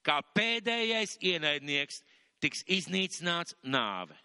Kā 0.03 0.19
pēdējais 0.35 1.19
ienaidnieks 1.23 2.01
tiks 2.43 2.65
iznīcināts 2.67 3.55
nāve. 3.63 4.17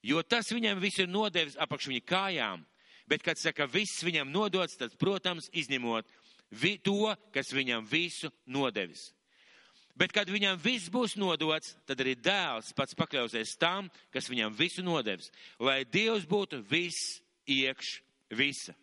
Jo 0.00 0.22
tas 0.22 0.48
viņam 0.48 0.80
visu 0.80 1.04
ir 1.04 1.10
nodevis 1.12 1.58
apakš 1.60 1.90
viņa 1.90 2.04
kājām, 2.08 2.62
bet, 3.10 3.24
kad 3.26 3.36
saka, 3.36 3.66
viss 3.68 4.04
viņam 4.06 4.30
nodots, 4.32 4.78
tad, 4.80 4.94
protams, 4.96 5.50
izņemot 5.52 6.08
vi, 6.50 6.78
to, 6.78 7.12
kas 7.34 7.52
viņam 7.52 7.84
visu 7.90 8.30
nodevis. 8.46 9.10
Bet, 9.98 10.14
kad 10.16 10.30
viņam 10.32 10.56
viss 10.62 10.88
būs 10.88 11.18
nodots, 11.20 11.74
tad 11.84 12.00
arī 12.00 12.14
dēls 12.16 12.70
pats 12.76 12.96
pakļausies 12.96 13.58
tam, 13.60 13.90
kas 14.14 14.30
viņam 14.30 14.54
visu 14.56 14.84
nodevis, 14.86 15.28
lai 15.60 15.82
Dievs 15.84 16.24
būtu 16.30 16.62
viss 16.70 17.18
iekš 17.48 18.00
visa. 18.34 18.74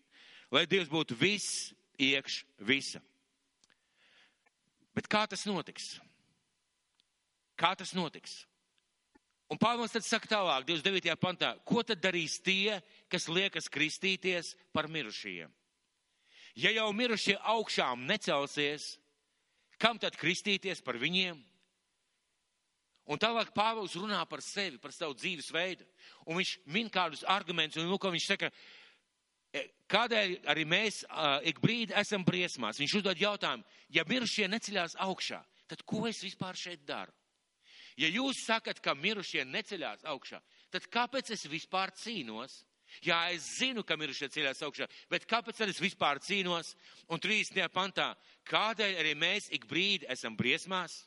Lai 0.51 0.65
Dievs 0.69 0.89
būtu 0.89 1.17
viss 1.19 1.71
iekš 1.99 2.43
visa. 2.63 3.01
Bet 4.95 5.09
kā 5.11 5.25
tas 5.29 5.45
notiks? 5.45 5.97
Kā 7.57 7.73
tas 7.77 7.93
notiks? 7.97 8.45
Un 9.47 9.59
Pāvils 9.59 9.93
tad 9.93 10.03
saka 10.03 10.27
tālāk, 10.27 10.65
29. 10.67 11.13
pantā, 11.21 11.53
ko 11.63 11.83
tad 11.83 12.01
darīs 12.03 12.41
tie, 12.43 12.81
kas 13.07 13.29
liekas 13.31 13.69
kristīties 13.71 14.55
par 14.75 14.89
mirušajiem? 14.91 15.53
Ja 16.57 16.73
jau 16.73 16.89
mirušie 16.91 17.37
augšām 17.47 18.03
necelsies, 18.09 18.97
Kam 19.77 19.99
tad 20.01 20.17
kristīties 20.17 20.81
par 20.81 20.97
viņiem? 20.97 21.37
Un 23.07 23.19
tālāk 23.21 23.53
Pāvils 23.55 23.95
runā 23.95 24.19
par 24.27 24.41
sevi, 24.43 24.79
par 24.83 24.91
savu 24.91 25.15
dzīvesveidu. 25.15 25.85
Un 26.27 26.39
viņš 26.41 26.57
min 26.75 26.89
kādus 26.91 27.23
argumentus, 27.23 27.79
un 27.79 27.91
lūk, 27.91 28.09
viņš 28.11 28.27
saka, 28.27 28.49
e, 29.55 29.63
kādēļ 29.87 30.33
arī 30.51 30.65
mēs 30.67 31.03
uh, 31.07 31.37
ik 31.47 31.61
brīdi 31.63 31.95
esam 31.95 32.25
briesmās. 32.27 32.81
Viņš 32.81 32.97
uzdod 32.99 33.21
jautājumu, 33.21 33.63
ja 33.95 34.03
mirušie 34.09 34.49
neceļās 34.51 34.97
augšā, 35.07 35.39
tad 35.71 35.85
ko 35.87 36.03
es 36.09 36.19
vispār 36.25 36.59
šeit 36.59 36.83
daru? 36.87 37.15
Ja 37.97 38.11
jūs 38.11 38.43
sakat, 38.45 38.83
ka 38.83 38.93
mirušie 38.93 39.47
neceļās 39.47 40.03
augšā, 40.11 40.41
tad 40.69 40.85
kāpēc 40.91 41.31
es 41.33 41.47
vispār 41.49 41.95
cīnos? 41.97 42.61
Jā, 43.03 43.17
es 43.35 43.43
zinu, 43.57 43.83
ka 43.83 43.97
mirušie 43.99 44.29
ceļās 44.31 44.61
augšā, 44.63 44.87
bet 45.11 45.25
kāpēc 45.27 45.59
tad 45.59 45.71
es 45.71 45.79
vispār 45.83 46.21
cīnos? 46.23 46.75
Un 47.11 47.19
30. 47.23 47.67
pantā, 47.73 48.13
kādēļ 48.47 48.99
arī 49.01 49.15
mēs 49.15 49.49
ik 49.55 49.67
brīdi 49.67 50.07
esam 50.11 50.37
briesmās? 50.39 51.05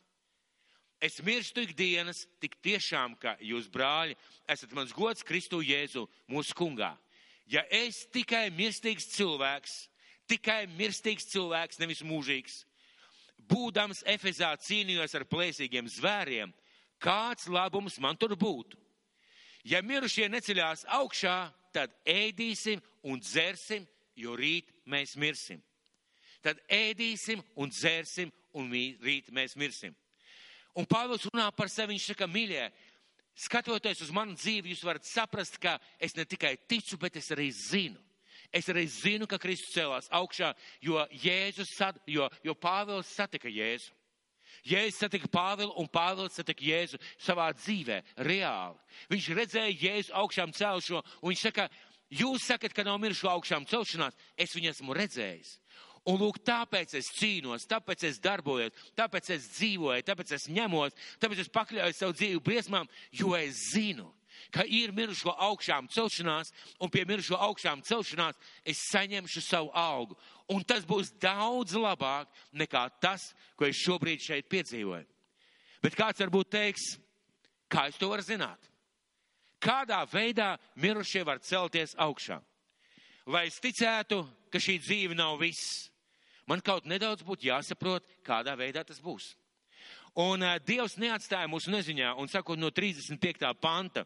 Es 1.01 1.17
mirstu 1.25 1.63
ikdienas, 1.65 2.27
tik 2.43 2.59
tiešām, 2.61 3.15
ka 3.17 3.33
jūs, 3.41 3.71
brāļi, 3.73 4.19
esat 4.53 4.75
mans 4.77 4.93
gods 4.93 5.25
Kristu 5.25 5.63
Jēzu, 5.65 6.05
mūsu 6.29 6.53
kungā. 6.57 6.93
Ja 7.49 7.63
es 7.73 8.03
tikai 8.13 8.51
mirstīgs 8.53 9.09
cilvēks, 9.15 9.77
tikai 10.29 10.67
mirstīgs 10.77 11.25
cilvēks, 11.33 11.81
nevis 11.81 12.05
mūžīgs, 12.05 12.59
būdams 13.49 14.05
Efezā 14.13 14.53
cīnījos 14.61 15.17
ar 15.17 15.25
plēsīgiem 15.25 15.89
zvēriem, 15.89 16.53
kāds 17.01 17.49
labums 17.49 17.97
man 17.99 18.21
tur 18.21 18.37
būtu? 18.37 18.77
Ja 19.65 19.81
mirušie 19.81 20.29
neceļās 20.29 20.85
augšā, 21.01 21.39
tad 21.73 21.97
ēdīsim 22.05 22.81
un 23.09 23.25
dzersim, 23.25 23.89
jo 24.17 24.37
rīt 24.37 24.69
mēs 24.85 25.17
mirsim. 25.17 25.65
Tad 26.45 26.61
ēdīsim 26.69 27.41
un 27.57 27.73
dzersim 27.73 28.31
un 28.57 28.71
rīt 28.73 29.33
mēs 29.33 29.57
mirsim. 29.57 29.97
Un 30.79 30.87
Pāvils 30.87 31.27
runā 31.31 31.49
par 31.57 31.71
sevi, 31.73 31.95
viņš 31.95 32.11
saka, 32.13 32.29
mīļie, 32.31 32.69
skatoties 33.47 34.05
uz 34.07 34.13
manu 34.15 34.37
dzīvi, 34.39 34.75
jūs 34.75 34.85
varat 34.87 35.07
saprast, 35.07 35.59
ka 35.63 35.79
es 35.99 36.15
ne 36.17 36.27
tikai 36.29 36.55
ticu, 36.71 36.99
bet 37.01 37.19
es 37.19 37.31
arī 37.35 37.51
zinu. 37.55 37.99
Es 38.53 38.67
arī 38.71 38.83
zinu, 38.91 39.29
ka 39.31 39.39
Kristus 39.39 39.75
cēlās 39.77 40.11
augšā, 40.11 40.51
jo, 40.83 40.99
Jēzus, 41.23 41.71
jo, 42.11 42.27
jo 42.43 42.55
Pāvils 42.59 43.11
satika 43.15 43.51
Jēzu. 43.51 43.93
Jēzus 44.67 44.99
satika 45.05 45.31
Pāvilu 45.31 45.77
un 45.79 45.87
Pāvils 45.89 46.35
satika 46.35 46.65
Jēzu 46.67 46.99
savā 47.23 47.47
dzīvē, 47.55 48.01
reāli. 48.27 48.81
Viņš 49.13 49.29
redzēja 49.39 49.77
Jēzu 49.85 50.17
augšām 50.19 50.55
celšo 50.57 50.99
un 50.99 51.31
viņš 51.31 51.45
saka, 51.47 51.69
jūs 52.11 52.49
sakat, 52.51 52.75
ka 52.75 52.85
nav 52.85 52.99
mirušo 53.01 53.31
augšām 53.31 53.69
celšanās, 53.71 54.19
es 54.37 54.55
viņu 54.57 54.75
esmu 54.75 54.99
redzējis. 54.99 55.55
Un 56.09 56.17
lūk, 56.17 56.39
tāpēc 56.47 56.95
es 56.97 57.11
cīnos, 57.13 57.67
tāpēc 57.69 58.07
es 58.09 58.21
darbojos, 58.25 58.73
tāpēc 58.97 59.35
es 59.35 59.51
dzīvoju, 59.59 60.07
tāpēc 60.07 60.33
es 60.33 60.47
ņemos, 60.49 60.97
tāpēc 61.21 61.43
es 61.45 61.53
pakļauju 61.53 61.97
savu 61.97 62.17
dzīvi 62.17 62.41
briesmām, 62.45 62.89
jo 63.13 63.35
es 63.37 63.59
zinu, 63.75 64.09
ka 64.49 64.65
ir 64.65 64.95
mirušo 64.97 65.35
augšām 65.51 65.91
celšanās, 65.93 66.55
un 66.81 66.89
pie 66.89 67.05
mirušo 67.05 67.37
augšām 67.37 67.83
celšanās 67.85 68.41
es 68.65 68.81
saņemšu 68.89 69.43
savu 69.45 69.69
algu. 69.77 70.17
Un 70.49 70.65
tas 70.65 70.87
būs 70.89 71.13
daudz 71.21 71.77
labāk 71.77 72.31
nekā 72.57 72.87
tas, 73.03 73.31
ko 73.57 73.69
es 73.69 73.79
šobrīd 73.85 74.25
šeit 74.25 74.49
piedzīvoju. 74.51 75.05
Bet 75.85 75.97
kāds 75.97 76.21
varbūt 76.25 76.51
teiks, 76.57 76.95
kā 77.69 77.91
es 77.93 78.01
to 78.01 78.09
varu 78.09 78.25
zināt? 78.25 78.59
Kādā 79.61 80.01
veidā 80.09 80.55
mirušie 80.81 81.23
var 81.29 81.43
celties 81.45 81.93
augšā? 82.01 82.41
Lai 83.29 83.47
es 83.51 83.61
ticētu, 83.61 84.25
ka 84.51 84.59
šī 84.59 84.79
dzīve 84.81 85.15
nav 85.15 85.37
viss, 85.39 85.90
man 86.51 86.63
kaut 86.67 86.89
nedaudz 86.91 87.23
būtu 87.27 87.47
jāsaprot, 87.49 88.07
kādā 88.27 88.57
veidā 88.59 88.83
tas 88.87 88.99
būs. 89.03 89.33
Un 90.19 90.43
uh, 90.43 90.57
Dievs 90.67 90.99
neatstāja 90.99 91.49
mūsu 91.51 91.71
neziņā, 91.71 92.17
un 92.19 92.29
sakot 92.29 92.59
no 92.59 92.73
35. 92.75 93.53
panta 93.63 94.05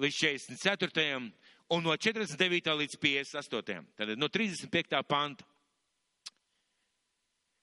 līdz 0.00 0.16
44. 0.56 1.18
un 1.76 1.84
no 1.84 1.96
49. 1.96 2.72
līdz 2.80 2.96
58. 3.02 3.84
Tad 3.96 4.14
no 4.16 4.28
35. 4.32 5.02
panta. 5.08 5.44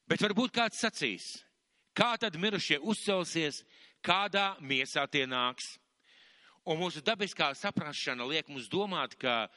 Bet 0.08 0.22
varbūt 0.22 0.54
kāds 0.54 0.82
sacīs, 0.84 1.28
kā 1.96 2.14
tad 2.20 2.36
mirušie 2.38 2.78
uzcelsies, 2.84 3.64
kādā 4.04 4.54
miesā 4.60 5.08
tie 5.10 5.24
nāks. 5.26 5.78
Un 6.68 6.78
mūsu 6.80 7.02
dabiskā 7.04 7.50
saprašana 7.58 8.28
liek 8.28 8.50
mums 8.52 8.70
domāt, 8.72 9.16
ka 9.20 9.48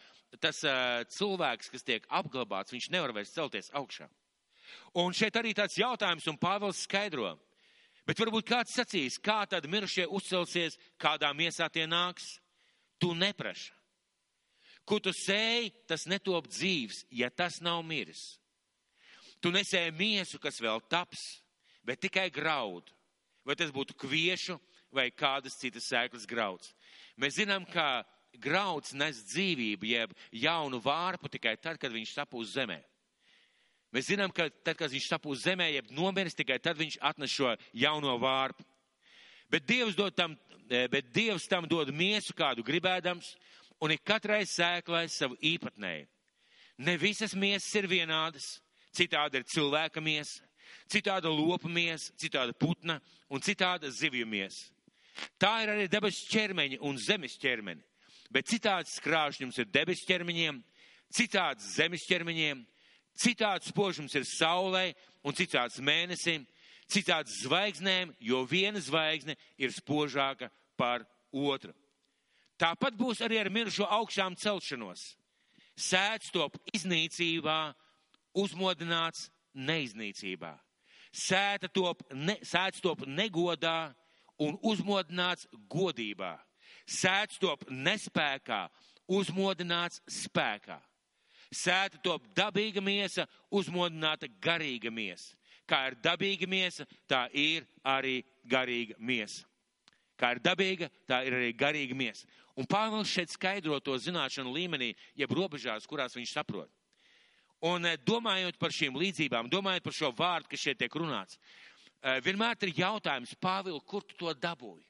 tas 0.41 0.63
uh, 0.65 1.03
cilvēks, 1.13 1.71
kas 1.71 1.85
tiek 1.87 2.07
apglabāts, 2.09 2.73
viņš 2.75 2.89
nevar 2.95 3.13
vairs 3.15 3.35
celties 3.35 3.71
augšā. 3.75 4.09
Un 4.97 5.15
šeit 5.17 5.37
arī 5.37 5.55
tāds 5.57 5.79
jautājums, 5.79 6.27
un 6.31 6.39
Pāvils 6.41 6.85
skaidro. 6.87 7.35
Bet 8.07 8.21
varbūt 8.23 8.47
kāds 8.47 8.75
sacīs, 8.77 9.19
kā 9.19 9.43
tad 9.51 9.67
mirušie 9.67 10.07
uzcelsies, 10.07 10.79
kādā 10.99 11.33
miesā 11.35 11.67
tie 11.73 11.89
nāks? 11.91 12.37
Tu 13.03 13.11
nepraši. 13.15 13.73
Ko 14.87 15.01
tu 15.03 15.11
sēji, 15.11 15.73
tas 15.91 16.07
netop 16.07 16.47
dzīves, 16.47 17.03
ja 17.11 17.27
tas 17.35 17.59
nav 17.61 17.83
miris. 17.83 18.37
Tu 19.43 19.51
nesēji 19.51 19.93
miesu, 19.99 20.39
kas 20.39 20.61
vēl 20.63 20.79
taps, 20.89 21.43
bet 21.83 22.05
tikai 22.07 22.29
graudu. 22.31 22.95
Vai 23.47 23.59
tas 23.59 23.73
būtu 23.75 23.95
kviešu 23.99 24.57
vai 24.95 25.11
kādas 25.11 25.59
citas 25.59 25.91
sēklas 25.91 26.27
grauds. 26.31 26.71
Mēs 27.19 27.41
zinām, 27.41 27.67
ka 27.67 28.07
grauds 28.39 28.95
nes 28.95 29.19
dzīvību, 29.27 29.87
jeb 29.91 30.15
jaunu 30.31 30.81
vārpu 30.83 31.31
tikai 31.33 31.57
tad, 31.59 31.81
kad 31.83 31.95
viņš 31.95 32.15
sapūs 32.17 32.55
zemē. 32.55 32.79
Mēs 33.95 34.11
zinām, 34.11 34.33
ka 34.35 34.49
tad, 34.65 34.77
kad 34.77 34.91
viņš 34.91 35.07
sapūs 35.09 35.45
zemē, 35.47 35.69
jeb 35.73 35.93
nomiris, 35.95 36.35
tikai 36.37 36.59
tad 36.63 36.79
viņš 36.79 36.99
atnes 37.01 37.33
šo 37.33 37.55
jauno 37.73 38.17
vārpu. 38.19 38.65
Bet 39.51 39.67
Dievs, 39.67 39.95
tam, 40.15 40.37
eh, 40.69 40.89
bet 40.89 41.13
Dievs 41.15 41.47
tam 41.49 41.69
dod 41.69 41.93
miesu 41.95 42.35
kādu 42.35 42.65
gribēdams, 42.67 43.37
un 43.81 43.91
ik 43.91 44.05
katrai 44.05 44.43
sēklai 44.43 45.09
savu 45.09 45.37
īpatnēju. 45.37 46.07
Ne 46.79 46.97
visas 46.97 47.35
miesas 47.35 47.75
ir 47.75 47.87
vienādas, 47.89 48.61
citāda 48.93 49.37
ir 49.37 49.45
cilvēka 49.45 50.03
miesa, 50.03 50.43
citāda 50.91 51.31
lopa 51.31 51.69
miesa, 51.69 52.13
citāda 52.19 52.53
putna 52.53 53.01
un 53.31 53.41
citāda 53.41 53.91
zivju 53.91 54.27
miesa. 54.27 54.71
Tā 55.41 55.63
ir 55.63 55.73
arī 55.73 55.89
debesu 55.89 56.27
ķermeņa 56.29 56.81
un 56.85 56.99
zemes 57.01 57.39
ķermeņa. 57.41 57.83
Bet 58.31 58.51
citāds 58.51 58.99
krāšņums 59.01 59.59
ir 59.63 59.71
debesu 59.73 60.05
ķermeņiem, 60.09 60.59
citāds 61.15 61.65
zemes 61.77 62.05
ķermeņiem, 62.09 62.65
citāds 63.17 63.71
spožums 63.73 64.15
ir 64.15 64.27
saulē 64.29 64.91
un 65.25 65.35
citāds 65.37 65.81
mēnesim, 65.83 66.47
citāds 66.89 67.41
zvaigznēm, 67.43 68.15
jo 68.21 68.45
viena 68.47 68.81
zvaigzne 68.81 69.37
ir 69.59 69.75
spožāka 69.75 70.51
par 70.77 71.05
otru. 71.33 71.75
Tāpat 72.57 72.97
būs 72.97 73.21
arī 73.25 73.41
ar 73.41 73.51
mirušo 73.53 73.89
augšām 73.99 74.37
celšanos. 74.41 75.15
Sēdz 75.77 76.31
top 76.33 76.57
iznīcībā, 76.73 77.75
uzmodināts 78.37 79.29
neiznīcībā. 79.53 80.55
Sēta 81.13 81.69
top, 81.73 82.03
ne, 82.13 82.39
sēdz 82.45 82.81
top 82.85 83.05
negodā 83.09 83.93
un 84.41 84.57
uzmodināts 84.65 85.49
godībā. 85.69 86.35
Sēdz 86.87 87.41
top 87.43 87.65
nespēkā, 87.73 88.67
uzmodināts 89.09 90.01
spēkā. 90.13 90.79
Sēta 91.53 92.01
top 92.03 92.25
dabīga 92.35 92.83
miesa, 92.83 93.27
uzmodināta 93.51 94.29
garīga 94.43 94.91
miesa. 94.91 95.37
Kā 95.67 95.89
ir 95.91 95.97
dabīga 96.03 96.47
miesa, 96.47 96.87
tā 97.11 97.27
ir 97.35 97.67
arī 97.85 98.21
garīga 98.47 98.95
miesa. 98.99 99.45
Kā 100.17 100.33
ir 100.33 100.41
dabīga, 100.41 100.89
tā 101.09 101.21
ir 101.27 101.35
arī 101.37 101.53
garīga 101.53 101.95
miesa. 101.95 102.27
Un 102.57 102.65
Pāvils 102.65 103.11
šeit 103.13 103.33
skaidro 103.35 103.77
to 103.85 103.97
zināšanu 104.01 104.55
līmenī, 104.55 104.95
jeb 105.19 105.33
robežās, 105.37 105.87
kurās 105.87 106.17
viņš 106.17 106.33
saprot. 106.39 106.71
Un 107.67 107.85
eh, 107.85 107.99
domājot 108.01 108.59
par 108.61 108.73
šīm 108.73 108.97
līdzībām, 108.97 109.51
domājot 109.53 109.85
par 109.85 109.97
šo 109.97 110.13
vārdu, 110.17 110.49
kas 110.53 110.63
šeit 110.63 110.79
tiek 110.81 110.93
runāts, 110.93 111.37
eh, 112.01 112.21
vienmēr 112.25 112.57
ir 112.65 112.75
jautājums, 112.81 113.35
Pāvils, 113.41 113.85
kur 113.85 114.05
tu 114.05 114.17
to 114.17 114.33
dabūji? 114.33 114.85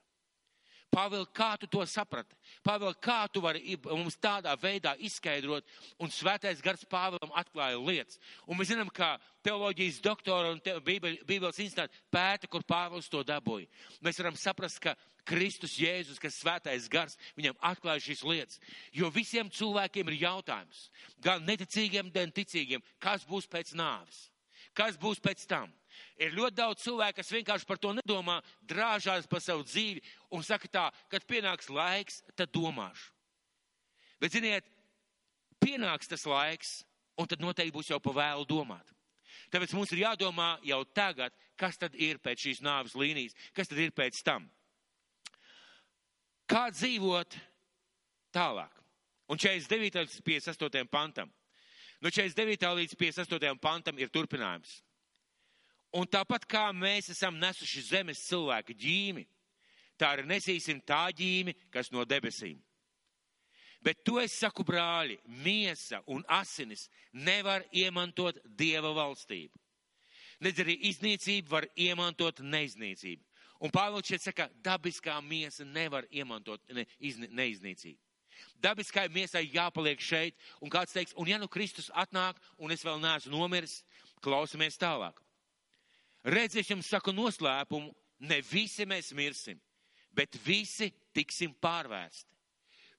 Pāvēl, 0.95 1.27
kā 1.35 1.51
tu 1.61 1.69
to 1.69 1.83
saprati? 1.89 2.37
Pāvēl, 2.65 2.95
kā 3.03 3.19
tu 3.33 3.43
vari 3.45 3.77
mums 3.85 4.17
tādā 4.23 4.55
veidā 4.61 4.95
izskaidrot, 5.05 5.67
un 6.01 6.13
svētais 6.13 6.63
gars 6.65 6.87
Pāvēlam 6.89 7.35
atklāja 7.37 7.81
lietas. 7.81 8.21
Un 8.47 8.57
mēs 8.57 8.71
zinām, 8.73 8.89
ka 8.89 9.17
teoloģijas 9.45 10.01
doktora 10.05 10.55
un 10.55 10.63
te, 10.63 10.77
Bībeles 10.87 11.61
institūta 11.61 11.93
pēta, 12.13 12.49
kur 12.49 12.65
Pāvils 12.65 13.11
to 13.13 13.21
dabūja. 13.27 13.69
Mēs 14.05 14.23
varam 14.23 14.39
saprast, 14.41 14.81
ka 14.81 14.97
Kristus 15.27 15.75
Jēzus, 15.81 16.21
kas 16.23 16.39
svētais 16.39 16.87
gars, 16.89 17.19
viņam 17.37 17.59
atklāja 17.67 18.05
šīs 18.07 18.23
lietas. 18.25 18.61
Jo 18.95 19.11
visiem 19.13 19.51
cilvēkiem 19.51 20.13
ir 20.13 20.21
jautājums, 20.23 20.87
gan 21.21 21.43
neticīgiem, 21.45 22.13
gan 22.15 22.33
ticīgiem, 22.33 22.85
kas 23.03 23.27
būs 23.27 23.51
pēc 23.51 23.75
nāves, 23.77 24.29
kas 24.77 24.97
būs 25.03 25.21
pēc 25.21 25.45
tam. 25.51 25.75
Ir 26.17 26.35
ļoti 26.37 26.57
daudz 26.57 26.85
cilvēku, 26.85 27.19
kas 27.21 27.33
vienkārši 27.35 27.69
par 27.69 27.81
to 27.81 27.93
nedomā, 27.97 28.39
drāžās 28.65 29.29
pa 29.29 29.41
savu 29.43 29.67
dzīvi 29.67 30.03
un 30.33 30.45
saka 30.47 30.69
tā, 30.73 30.87
kad 31.13 31.27
pienāks 31.29 31.69
laiks, 31.73 32.23
tad 32.37 32.53
domāšu. 32.55 33.13
Bet, 34.21 34.33
ziniet, 34.33 34.69
pienāks 35.61 36.09
tas 36.09 36.25
laiks, 36.29 36.79
un 37.21 37.29
tad 37.29 37.43
noteikti 37.45 37.75
būs 37.75 37.91
jau 37.93 38.01
pa 38.01 38.15
vēlu 38.17 38.47
domāt. 38.49 38.93
Tāpēc 39.53 39.75
mums 39.77 39.93
ir 39.93 40.03
jādomā 40.07 40.57
jau 40.67 40.81
tagad, 40.97 41.35
kas 41.61 41.79
tad 41.79 41.95
ir 41.95 42.19
pēc 42.23 42.47
šīs 42.47 42.63
nāves 42.65 42.97
līnijas, 42.99 43.37
kas 43.55 43.69
tad 43.71 43.81
ir 43.83 43.93
pēc 43.95 44.19
tam. 44.27 44.49
Kā 46.51 46.69
dzīvot 46.71 47.37
tālāk? 48.35 48.73
Un 49.27 49.39
49. 49.43 50.07
līdz 50.07 50.21
58. 50.23 50.87
pantam. 50.91 51.31
No 52.01 52.11
49. 52.13 52.69
līdz 52.81 52.95
58. 53.01 53.59
pantam 53.59 53.99
ir 53.99 54.13
turpinājums. 54.13 54.81
Un 55.95 56.09
tāpat 56.11 56.47
kā 56.49 56.69
mēs 56.75 57.11
esam 57.13 57.39
nesuši 57.39 57.83
zemes 57.91 58.25
cilvēka 58.27 58.75
ģīmi, 58.75 59.27
tā 59.97 60.13
arī 60.15 60.27
nesīsim 60.27 60.81
tā 60.85 61.07
ģīmi, 61.17 61.55
kas 61.71 61.93
no 61.95 62.05
debesīm. 62.05 62.59
Bet 63.87 64.03
to 64.05 64.19
es 64.19 64.35
saku, 64.35 64.65
brāļi, 64.67 65.21
miesa 65.45 66.01
un 66.11 66.25
asinis 66.27 66.89
nevar 67.13 67.63
iemantot 67.71 68.41
dieva 68.59 68.91
valstību. 68.97 69.55
Nedz 70.43 70.61
arī 70.61 70.75
iznīcība 70.91 71.53
var 71.53 71.67
iemantot 71.79 72.43
neiznīcību. 72.43 73.23
Un 73.63 73.73
Pāvils 73.73 74.11
šeit 74.11 74.25
saka, 74.25 74.49
dabiskā 74.65 75.15
miesa 75.25 75.65
nevar 75.65 76.05
iemantot 76.11 76.61
ne, 76.75 76.85
izni, 76.99 77.31
neiznīcību. 77.33 78.01
Dabiskai 78.61 79.07
miesai 79.13 79.47
jāpaliek 79.49 80.03
šeit, 80.03 80.37
un 80.61 80.73
kāds 80.73 80.93
teiks, 80.93 81.15
un 81.17 81.29
ja 81.31 81.39
nu 81.41 81.49
Kristus 81.49 81.89
atnāk, 81.95 82.37
un 82.61 82.75
es 82.75 82.85
vēl 82.85 83.01
neesmu 83.01 83.33
nomiris, 83.33 83.79
klausamies 84.25 84.77
tālāk. 84.81 85.23
Redz, 86.27 86.57
es 86.59 86.71
jums 86.71 86.89
saku 86.91 87.13
noslēpumu, 87.15 87.93
ne 88.27 88.41
visi 88.43 88.87
mēs 88.89 89.13
mirsim, 89.15 89.61
bet 90.11 90.35
visi 90.43 90.89
tiksim 91.15 91.53
pārvērsti. 91.63 92.33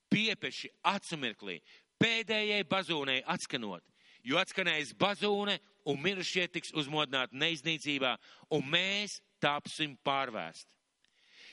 Piepeši 0.07 0.69
acumirklī, 0.87 1.57
pēdējai 1.99 2.63
bazūnei 2.71 3.25
atskanot, 3.27 3.83
jo 4.23 4.39
atskanēs 4.39 4.93
bazūne 4.95 5.57
un 5.91 5.99
mirušie 5.99 6.47
tiks 6.53 6.71
uzmodināti 6.71 7.35
neiznīcībā, 7.41 8.13
un 8.55 8.63
mēs 8.71 9.19
tapsim 9.43 9.97
pārvērsti. 10.07 10.71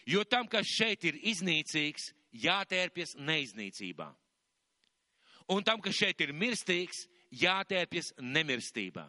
Jo 0.06 0.22
tam, 0.28 0.46
kas 0.46 0.68
šeit 0.68 1.04
ir 1.08 1.18
iznīcīgs, 1.26 2.12
jātērpjas 2.44 3.16
neiznīcībā. 3.18 4.08
Un 5.54 5.64
tam, 5.64 5.80
kas 5.82 5.96
šeit 5.96 6.22
ir 6.22 6.32
mirstīgs, 6.36 7.06
jātērpjas 7.34 8.14
nemirstībā. 8.20 9.08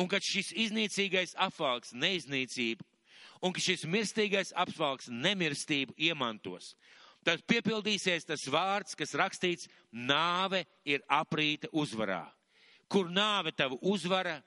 Un 0.00 0.08
kad 0.08 0.24
šis 0.24 0.54
iznīcīgais 0.56 1.34
apvalks 1.36 1.92
neiznīcību, 1.92 2.86
un 3.44 3.52
ka 3.52 3.60
šis 3.60 3.84
mirstīgais 3.88 4.54
apvalks 4.56 5.10
nemirstību 5.12 5.96
iemantos, 6.08 6.72
tad 7.24 7.44
piepildīsies 7.48 8.24
tas 8.28 8.46
vārds, 8.48 8.96
kas 8.96 9.12
rakstīts, 9.18 9.68
nāve 9.92 10.64
ir 10.88 11.04
aprīta 11.04 11.68
uzvarā. 11.72 12.24
Kur 12.90 13.12
nāve 13.12 13.52
tavu 13.52 13.78
uzvara, 13.86 14.40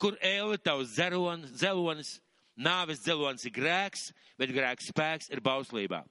kur 0.00 0.16
eile 0.24 0.56
tavs 0.62 0.94
zelonis, 0.94 2.14
nāves 2.56 3.02
zelonis 3.02 3.44
ir 3.44 3.54
grēks, 3.58 4.08
bet 4.38 4.54
grēks 4.54 4.88
spēks 4.92 5.30
ir 5.34 5.42
bauslībā. 5.44 6.04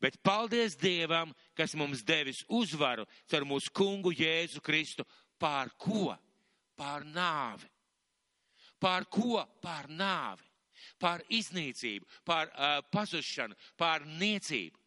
Bet 0.00 0.18
paldies 0.22 0.76
Dievam, 0.76 1.32
kas 1.56 1.74
mums 1.74 2.02
devis 2.04 2.42
uzvaru 2.48 3.06
caur 3.30 3.46
mūsu 3.48 3.72
kungu 3.72 4.12
Jēzu 4.12 4.60
Kristu. 4.64 5.06
Pār 5.40 5.70
ko? 5.80 6.12
Pār 6.76 7.06
nāvi. 7.08 7.73
Pār 8.84 9.08
ko? 9.08 9.40
Pār 9.64 9.88
nāvi. 9.88 10.44
Pār 11.00 11.22
iznīcību, 11.32 12.06
pār 12.28 12.50
uh, 12.52 12.78
pazušanu, 12.92 13.56
pār 13.80 14.04
niecību. 14.04 14.78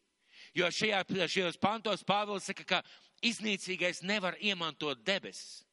Jo 0.57 0.69
šajā, 0.73 1.03
šajos 1.29 1.57
pantos 1.61 2.03
Pāvils 2.07 2.47
saka, 2.49 2.65
ka 2.65 2.81
iznīcīgais 3.25 4.03
nevar 4.05 4.37
iemantot 4.41 5.01
debesis. 5.05 5.63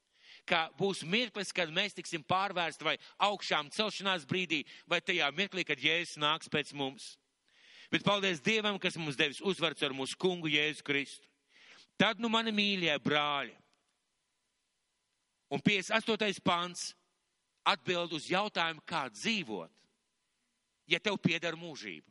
Ka 0.45 0.67
būs 0.77 1.01
mirklis, 1.09 1.55
kad 1.57 1.71
mēs 1.73 1.97
tiksim 1.97 2.25
pārvērsti 2.29 2.85
vai 2.85 2.97
augšām 3.25 3.71
celšanās 3.73 4.27
brīdī, 4.29 4.63
vai 4.89 5.01
tajā 5.01 5.31
mirklī, 5.33 5.65
kad 5.65 5.81
Jēzus 5.81 6.19
nāks 6.21 6.51
pēc 6.53 6.75
mums. 6.77 7.15
Bet 7.93 8.05
paldies 8.05 8.43
Dievam, 8.45 8.77
kas 8.81 8.99
mums 9.01 9.17
devis 9.17 9.41
uzvaru 9.41 9.79
ar 9.87 9.97
mūsu 9.97 10.19
kungu 10.21 10.51
Jēzu 10.53 10.85
Kristu. 10.85 11.29
Tad, 11.97 12.21
nu, 12.21 12.29
mani 12.29 12.53
mīļie 12.53 12.97
brāļi, 13.01 13.55
un 15.55 15.63
58. 15.63 16.43
pants 16.45 16.91
atbild 17.65 18.13
uz 18.17 18.29
jautājumu, 18.31 18.83
kā 18.87 19.07
dzīvot, 19.13 19.73
ja 20.91 21.01
tev 21.01 21.19
pieder 21.23 21.57
mūžība. 21.57 22.11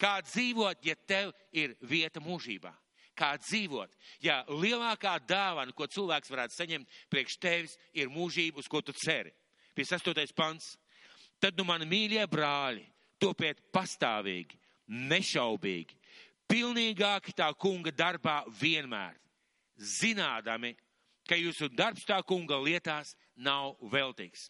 Kā 0.00 0.16
dzīvot, 0.24 0.80
ja 0.84 0.96
tev 0.96 1.34
ir 1.52 1.76
vieta 1.84 2.22
mūžībā? 2.24 2.72
Kā 3.16 3.34
dzīvot, 3.36 3.92
ja 4.24 4.40
lielākā 4.48 5.18
dāvana, 5.28 5.74
ko 5.76 5.84
cilvēks 5.90 6.30
varētu 6.32 6.56
saņemt 6.56 7.00
priekš 7.12 7.36
tevis, 7.36 7.76
ir 7.92 8.08
mūžība, 8.08 8.62
uz 8.62 8.68
ko 8.70 8.80
tu 8.80 8.94
ceri? 8.96 9.34
58. 9.76 10.32
pants. 10.34 10.72
Tad, 11.40 11.56
nu, 11.56 11.66
mani 11.68 11.86
mīļie 11.88 12.24
brāļi, 12.28 12.84
topiet 13.20 13.60
pastāvīgi, 13.72 14.56
nešaubīgi, 15.10 15.96
pilnīgāki 16.50 17.32
tā 17.36 17.48
kunga 17.56 17.92
darbā 17.92 18.40
vienmēr, 18.60 19.16
zinādami, 19.76 20.74
ka 21.28 21.38
jūsu 21.38 21.70
darbs 21.72 22.04
tā 22.08 22.18
kunga 22.26 22.58
lietās 22.60 23.14
nav 23.40 23.76
veltīgs. 23.92 24.48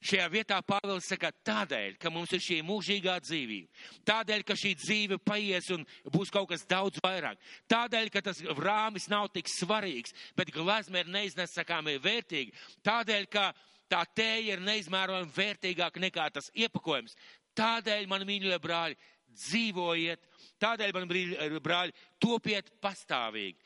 Šajā 0.00 0.30
vietā 0.32 0.56
Pāvils 0.64 1.10
saka 1.10 1.28
tādēļ, 1.44 1.98
ka 2.00 2.08
mums 2.08 2.30
ir 2.32 2.40
šī 2.40 2.62
mūžīgā 2.64 3.18
dzīvība, 3.20 3.82
tādēļ, 4.08 4.44
ka 4.48 4.54
šī 4.56 4.70
dzīve 4.80 5.18
paies 5.20 5.68
un 5.74 5.84
būs 6.08 6.32
kaut 6.32 6.48
kas 6.54 6.64
daudz 6.64 7.02
vairāk, 7.04 7.36
tādēļ, 7.68 8.08
ka 8.14 8.22
tas 8.30 8.40
rāmis 8.56 9.10
nav 9.12 9.28
tik 9.34 9.50
svarīgs, 9.52 10.16
bet 10.40 10.54
glazma 10.56 11.02
ir 11.02 11.12
neiznesakāmi 11.12 11.98
vērtīga, 12.00 12.56
tādēļ, 12.80 13.28
ka 13.28 13.50
tā 13.92 14.00
tēja 14.16 14.56
ir 14.56 14.64
neizmērojami 14.64 15.36
vērtīgāka 15.36 16.00
nekā 16.00 16.30
tas 16.32 16.48
iepakojums, 16.56 17.12
Tādēļ, 17.58 18.06
man 18.10 18.24
mīļie 18.28 18.58
brāļi, 18.62 18.96
dzīvojiet, 19.40 20.26
tādēļ, 20.62 20.92
man 20.94 21.06
mīļie 21.10 21.62
brāļi, 21.62 21.94
topiet 22.22 22.70
pastāvīgi, 22.82 23.58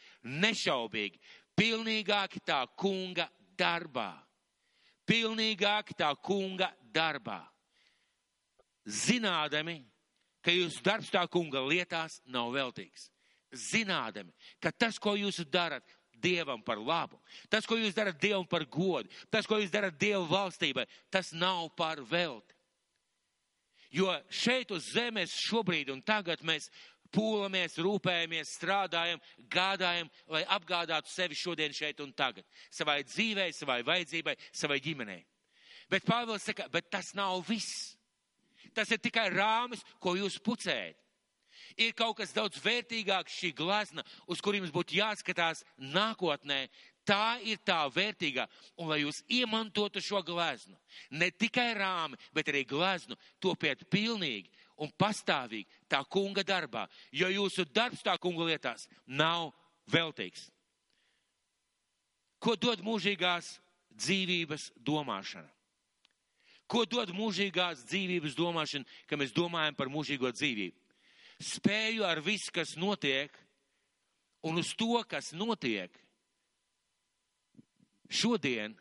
nešaubīgi, 0.42 1.20
pilnīgāki 1.58 2.42
tā 2.46 2.64
kunga 2.80 3.28
darbā. 3.58 4.12
Pilnīgāki 5.08 5.96
tā 5.98 6.10
kunga 6.24 6.70
darbā. 6.94 7.42
Zinādami, 8.84 9.82
ka 10.44 10.52
jūsu 10.52 10.80
darbs 10.84 11.10
tā 11.12 11.24
kunga 11.32 11.62
lietās 11.64 12.20
nav 12.28 12.52
veltīgs. 12.54 13.10
Zinādami, 13.54 14.32
ka 14.60 14.72
tas, 14.72 14.98
ko 14.98 15.16
jūs 15.18 15.44
darat, 15.48 15.84
Dievam 16.24 16.62
par 16.64 16.78
labu, 16.80 17.18
tas, 17.52 17.66
ko 17.68 17.76
jūs 17.76 17.92
darat 17.92 18.16
Dievam 18.20 18.46
par 18.48 18.64
godu, 18.64 19.10
tas, 19.28 19.44
ko 19.44 19.58
jūs 19.60 19.72
darat 19.72 19.96
Dieva 20.00 20.24
valstībai, 20.24 20.86
tas 21.12 21.34
nav 21.36 21.66
par 21.76 22.00
velti. 22.00 22.54
Jo 23.94 24.10
šeit 24.32 24.72
uz 24.74 24.88
zemes 24.94 25.34
šobrīd 25.44 25.92
un 25.92 26.00
tagad 26.02 26.40
mēs 26.42 26.70
pūlamies, 27.14 27.78
rūpējamies, 27.80 28.56
strādājam, 28.58 29.22
gādājam, 29.52 30.10
lai 30.30 30.42
apgādātu 30.56 31.12
sevi 31.12 31.38
šodien, 31.38 31.74
šeit 31.74 32.02
un 32.04 32.12
tagad. 32.16 32.46
Savai 32.74 33.02
dzīvei, 33.06 33.52
savai 33.54 33.82
vajadzībai, 33.86 34.36
savai 34.52 34.80
ģimenei. 34.84 35.22
Bet 35.90 36.06
Pāvils 36.08 36.44
saka, 36.46 36.66
bet 36.72 36.90
tas 36.90 37.12
nav 37.14 37.42
viss. 37.48 37.94
Tas 38.74 38.90
ir 38.90 38.98
tikai 38.98 39.28
rāmis, 39.30 39.84
ko 40.02 40.16
jūs 40.18 40.40
pucējat. 40.42 40.98
Ir 41.78 41.94
kaut 41.96 42.16
kas 42.18 42.32
daudz 42.34 42.58
vērtīgāks 42.62 43.34
šī 43.40 43.52
glazna, 43.56 44.02
uz 44.30 44.40
kuriem 44.42 44.66
būtu 44.74 44.98
jāskatās 44.98 45.62
nākotnē, 45.78 46.66
Tā 47.04 47.36
ir 47.44 47.60
tā 47.60 47.82
vērtīgā, 47.92 48.46
un 48.80 48.88
lai 48.88 49.02
jūs 49.02 49.20
iemantotu 49.28 50.00
šo 50.00 50.22
gleznu, 50.24 50.72
ne 51.12 51.28
tikai 51.30 51.74
rāmi, 51.76 52.16
bet 52.32 52.48
arī 52.48 52.62
gleznu, 52.64 53.18
topiet 53.44 53.84
pilnīgi 53.92 54.48
un 54.82 54.90
pastāvīgi 54.98 55.68
tā 55.90 56.02
kunga 56.10 56.44
darbā, 56.46 56.86
jo 57.12 57.28
jūsu 57.30 57.66
darbs 57.70 58.02
tā 58.04 58.16
kunga 58.18 58.48
lietās 58.48 58.88
nav 59.06 59.52
veltīgs. 59.90 60.48
Ko 62.42 62.56
dod 62.60 62.82
mūžīgās 62.84 63.54
dzīvības 63.94 64.70
domāšana? 64.76 65.48
Ko 66.68 66.84
dod 66.88 67.12
mūžīgās 67.14 67.84
dzīvības 67.88 68.36
domāšana, 68.36 68.88
ka 69.08 69.18
mēs 69.20 69.34
domājam 69.36 69.76
par 69.76 69.90
mūžīgo 69.92 70.32
dzīvību? 70.32 70.80
Spēju 71.44 72.06
ar 72.06 72.20
visu, 72.24 72.52
kas 72.54 72.74
notiek, 72.80 73.32
un 74.44 74.60
uz 74.60 74.72
to, 74.76 74.96
kas 75.08 75.32
notiek, 75.36 75.92
šodien 78.08 78.76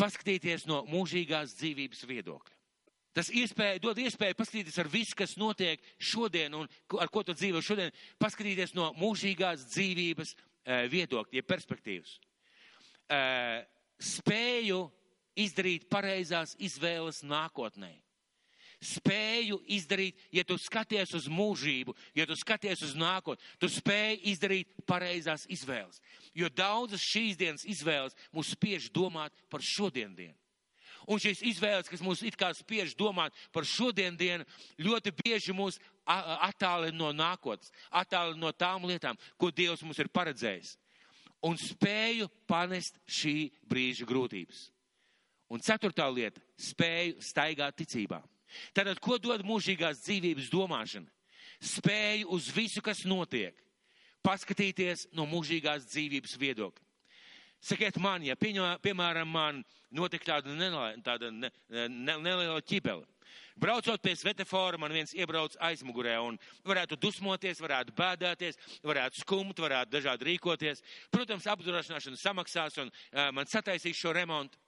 paskatīties 0.00 0.66
no 0.68 0.82
mūžīgās 0.90 1.54
dzīvības 1.60 2.04
viedokļa. 2.08 2.55
Tas 3.16 3.30
iespēja, 3.32 3.80
dod 3.80 3.98
iespēju 4.02 4.36
paskatīties 4.36 4.76
ar 4.82 4.90
visu, 4.92 5.16
kas 5.16 5.36
notiek 5.40 5.80
šodien 5.96 6.52
un 6.58 6.68
ar 7.00 7.08
ko 7.12 7.22
tu 7.24 7.32
dzīvo 7.36 7.62
šodien, 7.64 7.94
paskatīties 8.20 8.74
no 8.76 8.90
mūžīgās 9.00 9.64
dzīvības 9.72 10.34
e, 10.34 10.80
viedokļa, 10.92 11.38
ja 11.38 11.46
perspektīvas. 11.48 12.18
E, 13.08 13.20
spēju 14.12 14.82
izdarīt 15.46 15.88
pareizās 15.92 16.52
izvēles 16.60 17.22
nākotnē 17.24 17.94
spēju 18.82 19.60
izdarīt, 19.72 20.18
ja 20.32 20.44
tu 20.44 20.56
skaties 20.60 21.14
uz 21.16 21.28
mūžību, 21.32 21.94
ja 22.16 22.26
tu 22.28 22.36
skaties 22.36 22.82
uz 22.84 22.94
nākotni, 22.98 23.44
tu 23.60 23.70
spēj 23.72 24.20
izdarīt 24.32 24.72
pareizās 24.88 25.46
izvēles. 25.52 26.00
Jo 26.36 26.50
daudzas 26.52 27.04
šīs 27.04 27.38
dienas 27.40 27.64
izvēles 27.64 28.16
mūs 28.34 28.52
spiež 28.52 28.90
domāt 28.92 29.32
par 29.50 29.64
šodiendienu. 29.64 30.36
Un 31.06 31.20
šīs 31.22 31.42
izvēles, 31.46 31.88
kas 31.90 32.02
mūs 32.02 32.24
it 32.26 32.36
kā 32.38 32.50
spiež 32.54 32.96
domāt 32.98 33.34
par 33.54 33.66
šodiendienu, 33.68 34.46
ļoti 34.82 35.12
bieži 35.22 35.54
mūs 35.54 35.78
attālina 36.06 36.96
no 36.98 37.12
nākotnes, 37.14 37.70
attālina 37.90 38.40
no 38.42 38.52
tām 38.52 38.86
lietām, 38.88 39.18
ko 39.38 39.52
Dievs 39.54 39.84
mums 39.86 40.00
ir 40.02 40.10
paredzējis. 40.10 40.74
Un 41.46 41.58
spēju 41.60 42.26
panest 42.48 42.98
šī 43.06 43.52
brīža 43.68 44.06
grūtības. 44.08 44.70
Un 45.52 45.62
ceturtā 45.62 46.08
lieta- 46.10 46.40
spēju 46.70 47.20
staigāt 47.22 47.76
ticībā. 47.78 48.22
Tātad, 48.74 48.98
ko 49.00 49.18
dod 49.18 49.44
mūžīgās 49.46 50.02
dzīvības 50.02 50.50
domāšana? 50.50 51.06
Spēju 51.60 52.30
uz 52.34 52.48
visu, 52.50 52.82
kas 52.82 53.04
notiek, 53.04 53.54
paskatīties 54.24 55.06
no 55.12 55.26
mūžīgās 55.26 55.86
dzīvības 55.86 56.36
viedokļa. 56.36 56.85
Sakiet 57.62 57.96
man, 58.02 58.24
ja 58.24 58.36
pieņo, 58.38 58.76
piemēram 58.84 59.28
man 59.32 59.62
notika 59.94 60.36
tāda, 60.36 60.52
neliela, 60.54 60.92
tāda 61.04 61.30
ne, 61.32 61.50
ne, 61.68 62.16
neliela 62.20 62.60
ķibele. 62.62 63.06
Braucot 63.56 64.02
pie 64.04 64.12
svetefora, 64.16 64.76
man 64.78 64.92
viens 64.92 65.14
iebrauc 65.16 65.56
aizmugurē 65.64 66.18
un 66.20 66.36
varētu 66.68 66.98
dusmoties, 67.00 67.62
varētu 67.64 67.94
bēdāties, 67.96 68.58
varētu 68.84 69.22
skumt, 69.22 69.62
varētu 69.64 69.94
dažādi 69.94 70.28
rīkoties. 70.28 70.84
Protams, 71.10 71.48
apdrošināšana 71.48 72.20
samaksās 72.20 72.76
un 72.82 72.92
uh, 72.92 73.30
man 73.32 73.48
sataisīs 73.48 73.96
šo 73.96 74.12
remontu. 74.16 74.60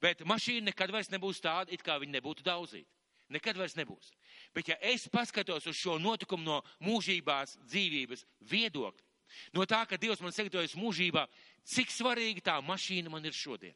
Bet 0.00 0.22
mašīna 0.24 0.70
nekad 0.70 0.94
vairs 0.94 1.10
nebūs 1.10 1.42
tāda, 1.42 1.74
it 1.74 1.82
kā 1.84 1.98
viņa 2.00 2.20
nebūtu 2.20 2.46
daudzīta. 2.46 2.88
Nekad 3.34 3.58
vairs 3.58 3.74
nebūs. 3.74 4.12
Bet 4.54 4.70
ja 4.70 4.76
es 4.86 5.08
paskatos 5.10 5.66
uz 5.66 5.74
šo 5.74 5.98
notikumu 5.98 6.46
no 6.46 6.60
mūžībās 6.86 7.56
dzīvības 7.66 8.22
viedokļa, 8.46 9.02
no 9.54 9.66
tā, 9.68 9.82
ka 9.88 9.98
Dievs 10.00 10.22
man 10.24 10.34
sagatavojas 10.34 10.76
mūžībā, 10.78 11.26
cik 11.64 11.92
svarīga 11.92 12.44
tā 12.50 12.56
mašīna 12.64 13.12
man 13.12 13.24
ir 13.24 13.36
šodien? 13.36 13.74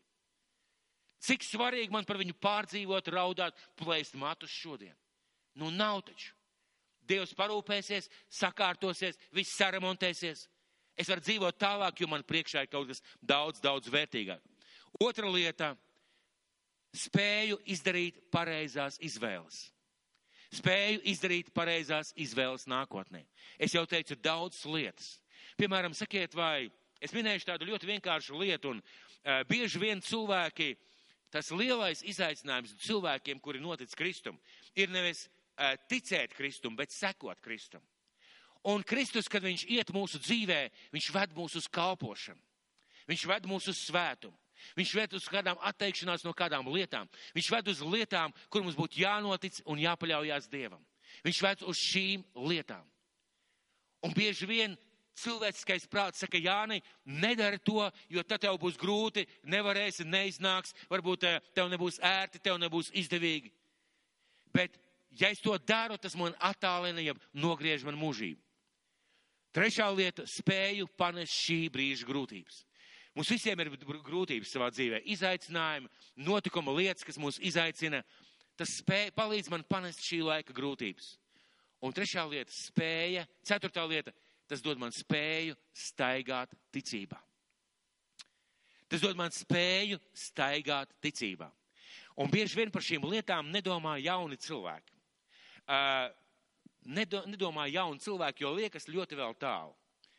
Cik 1.20 1.44
svarīgi 1.44 1.92
man 1.92 2.06
par 2.08 2.16
viņu 2.20 2.34
pārdzīvot, 2.40 3.10
raudāt, 3.12 3.56
plēst 3.76 4.16
matus 4.16 4.52
šodien? 4.54 4.96
Nu, 5.54 5.68
nav 5.70 6.00
taču. 6.06 6.32
Dievs 7.04 7.34
parūpēsies, 7.36 8.08
sakārtosies, 8.32 9.18
viss 9.34 9.56
saremontēsies. 9.58 10.46
Es 10.96 11.08
varu 11.10 11.24
dzīvot 11.24 11.58
tālāk, 11.60 12.00
jo 12.00 12.08
man 12.10 12.24
priekšā 12.26 12.64
ir 12.64 12.72
kaut 12.72 12.88
kas 12.90 13.02
daudz, 13.20 13.60
daudz 13.60 13.90
vērtīgāk. 13.92 14.40
Otra 15.00 15.28
lieta- 15.30 15.74
spēju 17.04 17.60
izdarīt 17.66 18.20
pareizās 18.30 18.98
izvēles. 18.98 19.70
Spēju 20.50 21.02
izdarīt 21.06 21.52
pareizās 21.54 22.12
izvēles 22.16 22.66
nākotnē. 22.66 23.24
Es 23.58 23.72
jau 23.72 23.86
teicu 23.86 24.16
daudz 24.16 24.64
lietas. 24.66 25.19
Piemēram, 25.60 25.92
sakiet, 25.92 26.32
vai 26.32 26.70
es 27.04 27.12
minēšu 27.12 27.50
tādu 27.50 27.66
ļoti 27.68 27.88
vienkāršu 27.90 28.38
lietu, 28.40 28.70
un 28.72 28.78
uh, 28.80 29.42
bieži 29.44 29.82
vien 29.82 30.00
cilvēki, 30.00 30.70
tas 31.28 31.50
lielais 31.52 32.00
izaicinājums 32.08 32.72
cilvēkiem, 32.80 33.42
kuri 33.44 33.60
notic 33.60 33.92
Kristum, 33.92 34.38
ir 34.72 34.88
nevis 34.88 35.26
uh, 35.26 35.74
ticēt 35.90 36.32
Kristum, 36.38 36.78
bet 36.80 36.96
sekot 36.96 37.44
Kristum. 37.44 37.84
Un 38.72 38.80
Kristus, 38.88 39.28
kad 39.28 39.44
viņš 39.44 39.66
iet 39.68 39.92
mūsu 39.92 40.22
dzīvē, 40.24 40.62
viņš 40.96 41.12
ved 41.12 41.36
mūs 41.36 41.60
uz 41.60 41.68
kalpošanu. 41.68 42.40
Viņš 43.12 43.28
ved 43.28 43.52
mūs 43.52 43.68
uz 43.68 43.84
svētumu. 43.84 44.36
Viņš 44.80 44.96
ved 44.96 45.20
uz 45.20 45.28
kādām 45.28 45.60
atteikšanās 45.60 46.24
no 46.24 46.32
kādām 46.36 46.72
lietām. 46.72 47.08
Viņš 47.36 47.52
ved 47.52 47.68
uz 47.72 47.80
lietām, 47.84 48.32
kur 48.48 48.64
mums 48.64 48.80
būtu 48.80 49.04
jānotic 49.04 49.60
un 49.68 49.80
jāpaļaujas 49.80 50.48
Dievam. 50.52 50.80
Viņš 51.24 51.40
ved 51.44 51.64
uz 51.68 51.80
šīm 51.80 52.24
lietām. 52.48 52.84
Un 54.04 54.16
bieži 54.16 54.48
vien 54.48 54.76
cilvēciskais 55.20 55.86
prāts 55.90 56.22
saka, 56.22 56.40
Jāni, 56.40 56.80
nedari 57.04 57.60
to, 57.64 57.86
jo 58.08 58.22
tad 58.26 58.42
tev 58.44 58.58
būs 58.60 58.78
grūti, 58.80 59.26
nevarēsi, 59.44 60.06
neiznāks, 60.08 60.74
varbūt 60.90 61.26
eh, 61.28 61.40
tev 61.54 61.70
nebūs 61.72 62.00
ērti, 62.02 62.42
tev 62.42 62.58
nebūs 62.62 62.92
izdevīgi. 62.96 63.52
Bet, 64.54 64.78
ja 65.20 65.30
es 65.30 65.42
to 65.44 65.56
daru, 65.58 65.98
tas 66.00 66.16
man 66.18 66.34
attālina, 66.40 67.02
ja 67.04 67.14
nogriež 67.32 67.84
man 67.86 67.98
mūžību. 68.00 68.40
Trešā 69.54 69.88
lieta- 69.90 70.26
spēju 70.38 70.86
panest 70.96 71.34
šī 71.34 71.70
brīža 71.74 72.06
grūtības. 72.06 72.64
Mums 73.14 73.30
visiem 73.32 73.58
ir 73.58 73.72
grūtības 74.06 74.52
savā 74.54 74.68
dzīvē, 74.70 75.02
izaicinājumi, 75.10 75.88
notikuma 76.16 76.70
lietas, 76.76 77.04
kas 77.04 77.18
mūs 77.18 77.40
izaicina. 77.42 78.04
Tas 78.56 78.76
spēj, 78.78 79.10
palīdz 79.16 79.50
man 79.50 79.64
panest 79.66 80.04
šī 80.06 80.22
laika 80.22 80.54
grūtības. 80.54 81.16
Un 81.82 81.92
trešā 81.96 82.26
lieta- 82.28 82.52
spēja. 82.68 83.26
Ceturtā 83.42 83.88
lieta- 83.88 84.12
tas 84.50 84.62
dod 84.64 84.80
man 84.82 84.94
spēju 84.94 85.54
staigāt 85.76 86.54
ticībā. 86.74 87.18
Tas 88.90 89.02
dod 89.04 89.18
man 89.18 89.30
spēju 89.30 90.00
staigāt 90.18 90.90
ticībā. 91.02 91.46
Un 92.20 92.30
bieži 92.32 92.58
vien 92.58 92.72
par 92.74 92.82
šīm 92.82 93.06
lietām 93.06 93.52
nedomā 93.54 93.94
jauni 94.02 94.36
cilvēki. 94.42 94.96
Uh, 95.70 96.08
nedomā 96.90 97.68
jauni 97.70 98.02
cilvēki, 98.02 98.44
jo 98.44 98.56
liekas 98.56 98.90
ļoti 98.90 99.18
vēl 99.20 99.36
tālu. 99.38 99.76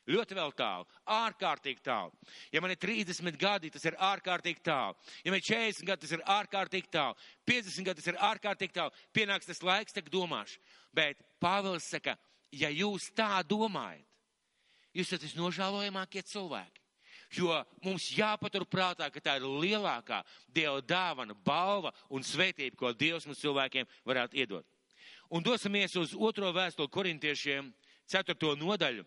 Ļoti 0.10 0.34
vēl 0.34 0.54
tālu, 0.58 0.88
ārkārtīgi 1.14 1.84
tālu. 1.86 2.16
Ja 2.52 2.62
man 2.64 2.74
ir 2.74 2.80
30 2.82 3.38
gadi, 3.40 3.70
tas 3.70 3.84
ir 3.86 3.96
ārkārtīgi 4.02 4.64
tālu. 4.66 4.98
Ja 5.22 5.30
man 5.30 5.38
ir 5.38 5.46
40 5.46 5.86
gadi, 5.86 6.02
tas 6.08 6.16
ir 6.16 6.24
ārkārtīgi 6.26 6.90
tālu. 6.96 7.28
50 7.46 7.86
gadi, 7.86 8.02
tas 8.02 8.10
ir 8.10 8.18
ārkārtīgi 8.32 8.76
tālu. 8.80 8.96
Pienāks 9.14 9.52
tas 9.52 9.62
laiks, 9.62 9.94
tad 9.94 10.10
domāšu. 10.12 10.58
Bet 10.96 11.22
Pāvils 11.44 11.86
saka, 11.92 12.16
ja 12.50 12.72
jūs 12.74 13.12
tā 13.14 13.44
domājat, 13.46 14.08
jūs 14.94 15.10
esat 15.10 15.26
visnožēlojamākie 15.26 16.24
cilvēki. 16.28 16.82
Jo 17.32 17.62
mums 17.86 18.10
jāpatur 18.12 18.66
prātā, 18.68 19.08
ka 19.08 19.22
tā 19.24 19.38
ir 19.40 19.46
lielākā 19.48 20.20
Dieva 20.52 20.82
dāvana, 20.84 21.34
balva 21.34 21.94
un 22.12 22.26
svētība, 22.28 22.76
ko 22.76 22.92
Dievs 22.92 23.26
mums 23.28 23.40
cilvēkiem 23.40 23.88
varētu 24.08 24.42
iedot. 24.42 24.68
Un 25.32 25.44
dosimies 25.44 25.96
uz 25.96 26.12
otro 26.12 26.50
vēstuli 26.52 26.92
korintiešiem, 26.92 27.72
ceturto 28.04 28.52
nodaļu. 28.60 29.06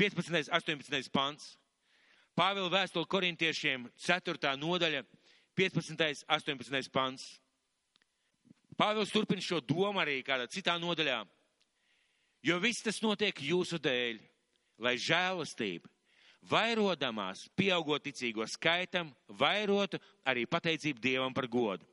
15. 0.00 0.50
18. 0.50 1.10
pants. 1.14 1.52
Pāvila 2.34 2.70
vēstule 2.72 3.06
korintiešiem 3.06 3.86
4. 4.00 4.56
nodaļa 4.58 5.04
15. 5.54 6.24
18. 6.26 6.90
pants. 6.90 7.28
Pāvils 8.74 9.12
turpina 9.12 9.44
šo 9.44 9.60
domu 9.60 10.00
arī 10.02 10.22
kādā 10.26 10.48
citā 10.50 10.74
nodaļā. 10.80 11.20
Jo 12.42 12.58
viss 12.58 12.82
tas 12.82 12.98
notiek 13.04 13.36
jūsu 13.38 13.78
dēļ, 13.78 14.18
lai 14.78 14.94
žēlastība, 15.00 15.88
vairodamās, 16.50 17.46
pieaugot 17.56 18.04
ticīgo 18.06 18.46
skaitam, 18.50 19.12
vairotu 19.28 20.00
arī 20.26 20.46
pateicību 20.46 21.02
Dievam 21.02 21.34
par 21.34 21.46
godu. 21.50 21.86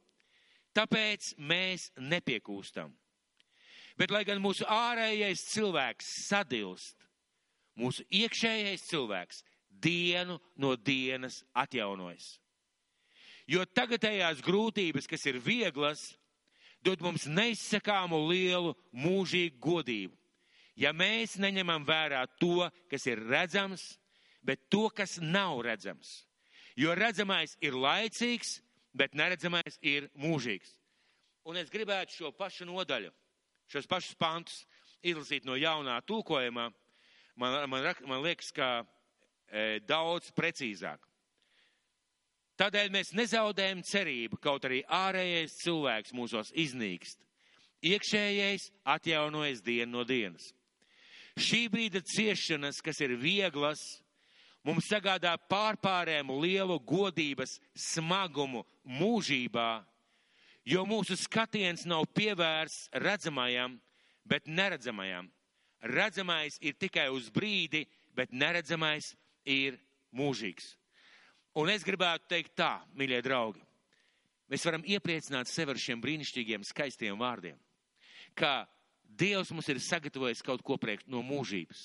Tāpēc 0.76 1.34
mēs 1.38 1.90
nepiekūstam. 1.98 2.92
Bet, 4.00 4.14
lai 4.14 4.24
gan 4.24 4.40
mūsu 4.40 4.64
ārējais 4.70 5.42
cilvēks 5.52 6.12
sadilst, 6.30 6.96
mūsu 7.80 8.06
iekšējais 8.16 8.86
cilvēks 8.88 9.42
dienu 9.70 10.38
no 10.56 10.76
dienas 10.76 11.42
atjaunojas. 11.58 12.38
Jo 13.50 13.66
tagadējās 13.66 14.44
grūtības, 14.46 15.08
kas 15.10 15.26
ir 15.26 15.40
vieglas, 15.42 16.04
dod 16.86 17.02
mums 17.02 17.26
neizsakāmu 17.26 18.22
lielu 18.30 18.76
mūžīgu 18.94 19.58
godību. 19.64 20.19
Ja 20.80 20.94
mēs 20.96 21.36
neņemam 21.42 21.84
vērā 21.88 22.24
to, 22.40 22.70
kas 22.88 23.06
ir 23.10 23.20
redzams, 23.28 23.84
bet 24.46 24.70
to, 24.72 24.88
kas 24.96 25.18
nav 25.20 25.60
redzams. 25.68 26.22
Jo 26.80 26.94
redzamais 26.96 27.58
ir 27.60 27.76
laicīgs, 27.76 28.62
bet 28.96 29.18
neredzamais 29.18 29.80
ir 29.84 30.08
mūžīgs. 30.16 30.72
Un 31.50 31.60
es 31.60 31.72
gribētu 31.74 32.16
šo 32.16 32.32
pašu 32.36 32.68
nodaļu, 32.70 33.12
šos 33.72 33.90
pašus 33.90 34.16
pantus 34.20 34.62
izlasīt 35.04 35.48
no 35.48 35.58
jaunā 35.60 35.98
tūkojumā, 36.08 36.70
man, 37.40 37.58
man, 37.72 37.88
man 38.08 38.24
liekas, 38.24 38.52
ka 38.56 38.70
e, 38.80 39.80
daudz 39.84 40.32
precīzāk. 40.36 41.04
Tādēļ 42.60 42.92
mēs 42.92 43.14
nezaudējam 43.16 43.82
cerību, 43.88 44.40
kaut 44.44 44.68
arī 44.68 44.82
ārējais 44.84 45.60
cilvēks 45.62 46.16
mūsos 46.16 46.52
iznīkst. 46.60 47.20
Iekšējais 47.88 48.66
atjaunojas 48.96 49.64
dienu 49.64 50.00
no 50.00 50.04
dienas. 50.08 50.50
Šī 51.40 51.68
brīda 51.72 52.02
ciešanas, 52.04 52.82
kas 52.84 53.00
ir 53.00 53.16
vieglas, 53.20 53.80
mums 54.68 54.90
sagādā 54.92 55.38
pārpārēmu 55.50 56.36
lielu 56.44 56.76
godības 56.84 57.58
smagumu 57.74 58.66
mūžībā, 58.84 59.70
jo 60.68 60.84
mūsu 60.86 61.16
skatiens 61.16 61.86
nav 61.88 62.10
pievērsts 62.12 62.90
redzamajam, 63.00 63.80
bet 64.28 64.52
neredzamajam 64.52 65.30
redzamais 65.82 66.58
ir 66.62 66.76
tikai 66.76 67.08
uz 67.14 67.30
brīdi, 67.32 67.86
bet 68.16 68.34
neredzamais 68.36 69.14
ir 69.48 69.80
mūžīgs. 70.16 70.76
Un 71.60 71.72
es 71.72 71.84
gribētu 71.84 72.30
teikt 72.30 72.56
tā, 72.60 72.80
mīļie 72.96 73.22
draugi, 73.26 73.64
mēs 74.52 74.66
varam 74.66 74.84
iepriecināt 74.86 75.50
sevi 75.50 75.74
ar 75.74 75.82
šiem 75.82 76.02
brīnišķīgiem, 76.04 76.68
skaistiem 76.68 77.18
vārdiem, 77.20 77.58
ka 78.36 78.68
Dievs 79.10 79.50
mums 79.52 79.68
ir 79.72 79.80
sagatavojis 79.82 80.44
kaut 80.46 80.62
ko 80.64 80.78
priekš 80.78 81.08
no 81.10 81.24
mūžības. 81.26 81.80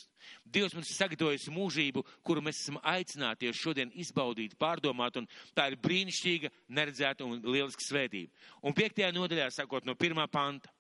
Dievs 0.45 0.75
mums 0.77 0.91
ir 0.91 0.99
sagatavojis 0.99 1.49
mūžību, 1.51 2.05
kuru 2.23 2.43
mēs 2.45 2.61
esam 2.61 2.77
aicināti 2.85 3.49
šodien 3.57 3.91
izbaudīt, 3.97 4.59
pārdomāt, 4.61 5.17
un 5.19 5.27
tā 5.57 5.71
ir 5.71 5.79
brīnišķīga, 5.81 6.53
neredzēta 6.69 7.25
un 7.25 7.41
lieliska 7.41 7.83
svētība. 7.83 8.31
Un 8.63 8.77
piektajā 8.77 9.11
nodaļā, 9.17 9.49
sakot 9.57 9.89
no 9.89 9.97
pirmā 9.99 10.29
panta, 10.31 10.71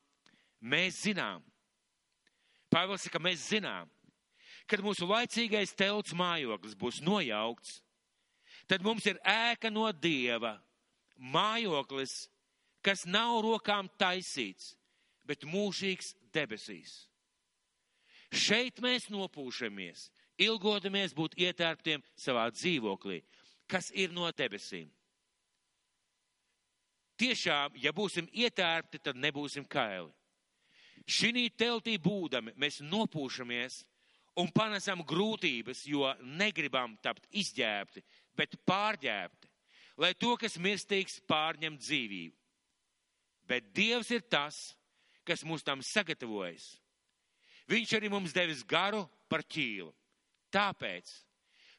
mēs 0.60 1.00
zinām, 1.08 1.42
Pāvils 2.74 3.04
saka, 3.06 3.20
mēs 3.22 3.42
zinām, 3.52 3.90
kad 4.66 4.82
mūsu 4.82 5.06
laicīgais 5.06 5.76
telts 5.78 6.14
mājoklis 6.16 6.74
būs 6.74 6.98
nojaukts, 7.06 7.76
tad 8.66 8.82
mums 8.82 9.06
ir 9.06 9.20
ēka 9.22 9.70
no 9.70 9.86
Dieva, 9.92 10.56
mājoklis, 11.14 12.24
kas 12.82 13.04
nav 13.06 13.44
rokām 13.46 13.86
taisīts, 14.00 14.72
bet 15.26 15.46
mūžīgs 15.48 16.14
debesīs. 16.34 17.04
Šeit 18.34 18.80
mēs 18.82 19.08
nopūšamies, 19.12 20.08
ilgodamies 20.42 21.14
būt 21.14 21.36
ietērptiem 21.38 22.02
savā 22.18 22.48
dzīvoklī, 22.50 23.22
kas 23.70 23.90
ir 23.94 24.12
no 24.12 24.26
debesīm. 24.32 24.90
Tiešām, 27.20 27.76
ja 27.78 27.92
būsim 27.94 28.26
ietērpti, 28.32 28.98
tad 28.98 29.18
nebūsim 29.22 29.66
kaili. 29.70 30.10
Šī 31.06 31.50
teltī 31.54 31.94
būdami 32.00 32.54
mēs 32.58 32.80
nopūšamies 32.82 33.84
un 34.40 34.48
panesam 34.50 35.04
grūtības, 35.06 35.84
jo 35.86 36.08
negribam 36.24 36.96
tapt 37.02 37.28
izģērbti, 37.30 38.02
bet 38.34 38.56
pārģērbti, 38.66 39.50
lai 40.02 40.14
to, 40.18 40.34
kas 40.40 40.58
mirstīgs, 40.58 41.20
pārņem 41.28 41.76
dzīvību. 41.78 42.34
Bet 43.46 43.68
Dievs 43.76 44.10
ir 44.10 44.24
tas, 44.26 44.56
kas 44.56 44.83
mūs 45.46 45.64
tam 45.64 45.80
sagatavojas. 45.82 46.74
Viņš 47.70 47.94
arī 47.96 48.10
mums 48.12 48.34
devis 48.36 48.62
garu 48.66 49.06
par 49.28 49.44
ķīlu. 49.48 49.88
Tāpēc 50.52 51.10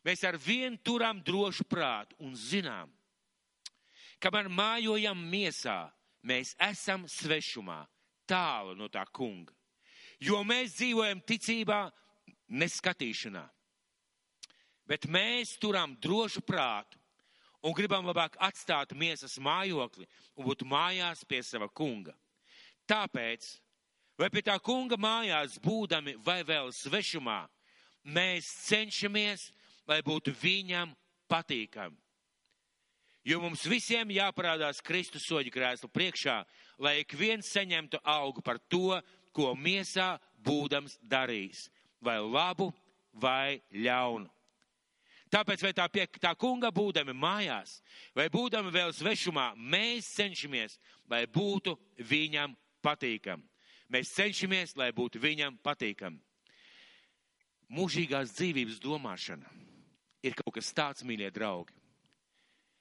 mēs 0.05 0.23
ar 0.25 0.38
vienu 0.41 0.79
turam 0.84 1.21
drošu 1.23 1.65
prātu 1.69 2.17
un 2.25 2.34
zinām, 2.36 2.89
kamēr 4.19 4.49
mājojam 4.49 5.21
miesā, 5.29 5.86
mēs 6.25 6.55
esam 6.60 7.05
svešumā 7.08 7.84
tālu 8.25 8.75
no 8.75 8.89
tā 8.89 9.05
kunga. 9.13 9.53
Jo 10.19 10.41
mēs 10.47 10.77
dzīvojam 10.79 11.21
ticībā, 11.27 11.86
neskatīšanā. 12.49 13.45
Bet 14.86 15.08
mēs 15.10 15.55
turam 15.62 15.95
drošu 16.01 16.41
prātu 16.45 16.99
un 17.65 17.73
gribam 17.73 18.05
labāk 18.05 18.38
atstāt 18.45 18.93
miesas 18.93 19.39
mājokli 19.41 20.05
un 20.38 20.45
būt 20.45 20.65
mājās 20.69 21.25
pie 21.25 21.41
sava 21.43 21.67
kunga. 21.67 22.13
Tāpēc, 22.89 23.47
vai 24.19 24.29
pie 24.33 24.43
tā 24.45 24.55
kunga 24.61 24.97
mājās 24.99 25.57
būdami 25.61 26.15
vai 26.25 26.41
vēl 26.45 26.71
svešumā, 26.73 27.43
mēs 28.05 28.49
cenšamies, 28.67 29.49
lai 29.89 30.01
būtu 30.05 30.33
viņam 30.41 30.93
patīkami. 31.29 31.97
Jo 33.25 33.39
mums 33.41 33.63
visiem 33.65 34.11
jāparādās 34.13 34.83
Kristus 34.85 35.25
soļu 35.25 35.49
krēslu 35.49 35.89
priekšā, 35.89 36.43
lai 36.77 36.99
ik 37.01 37.15
viens 37.17 37.49
saņemtu 37.49 37.97
augu 38.05 38.43
par 38.45 38.59
to, 38.69 38.99
ko 39.33 39.55
miesā 39.57 40.19
būdams 40.45 40.99
darījis, 41.01 41.65
vai 42.05 42.19
labu, 42.21 42.69
vai 43.17 43.61
ļaunu. 43.73 44.29
Tāpēc, 45.33 45.63
vai 45.65 45.73
tā 45.73 45.87
pie 45.89 46.05
tā 46.21 46.35
kunga 46.37 46.69
būdami 46.71 47.15
mājās, 47.17 47.79
vai 48.15 48.27
būdami 48.31 48.69
vēl 48.71 48.93
svešumā, 48.93 49.55
mēs 49.57 50.13
cenšamies, 50.13 50.77
lai 51.09 51.25
būtu 51.25 51.73
viņam 51.97 52.53
patīkam. 52.85 53.43
Mēs 53.89 54.13
cenšamies, 54.15 54.75
lai 54.77 54.91
būtu 54.95 55.21
viņam 55.21 55.57
patīkam. 55.65 56.17
Mūžīgās 57.73 58.33
dzīvības 58.37 58.81
domāšana 58.81 59.49
ir 60.25 60.35
kaut 60.37 60.53
kas 60.57 60.73
tāds, 60.73 61.05
mīļie 61.05 61.31
draugi, 61.33 61.73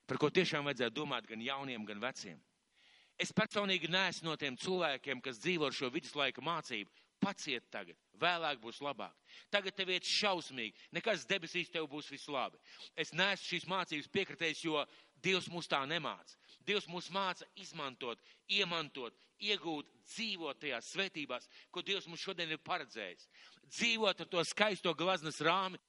par 0.09 0.21
ko 0.21 0.29
tiešām 0.33 0.69
vajadzētu 0.69 0.97
domāt 0.97 1.29
gan 1.29 1.41
jauniem, 1.41 1.87
gan 1.89 2.01
veciem. 2.01 2.41
Es 3.21 3.33
personīgi 3.33 3.89
neesmu 3.89 4.29
no 4.29 4.37
tiem 4.37 4.57
cilvēkiem, 4.59 5.23
kas 5.23 5.39
dzīvo 5.41 5.69
ar 5.69 5.77
šo 5.77 5.91
viduslaika 5.95 6.43
mācību. 6.45 6.91
Paciet 7.25 7.65
tagad, 7.73 7.97
vēlāk 8.21 8.59
būs 8.61 8.83
labāk. 8.85 9.15
Tagad 9.49 9.73
tev 9.77 9.93
iet 9.95 10.05
šausmīgi, 10.05 10.75
nekas 10.93 11.25
debesīs 11.31 11.71
tev 11.73 11.87
būs 11.89 12.11
vislabi. 12.13 12.59
Es 13.01 13.15
neesmu 13.17 13.49
šīs 13.49 13.69
mācības 13.71 14.11
piekritējis, 14.13 14.65
jo 14.67 14.83
Dievs 15.25 15.49
mūs 15.49 15.71
tā 15.71 15.81
nemāca. 15.89 16.37
Dievs 16.67 16.87
mūs 16.89 17.11
māca 17.13 17.47
izmantot, 17.61 18.21
iemantot, 18.49 19.17
iegūt, 19.45 19.89
dzīvot 20.09 20.61
tajās 20.63 20.93
svētībās, 20.95 21.49
ko 21.71 21.83
Dievs 21.85 22.09
mums 22.09 22.23
šodien 22.25 22.53
ir 22.53 22.63
paredzējis. 22.65 23.29
Dzīvot 23.69 24.25
ar 24.25 24.31
to 24.31 24.45
skaisto 24.45 24.95
glaznas 24.97 25.41
rāmi, 25.45 25.81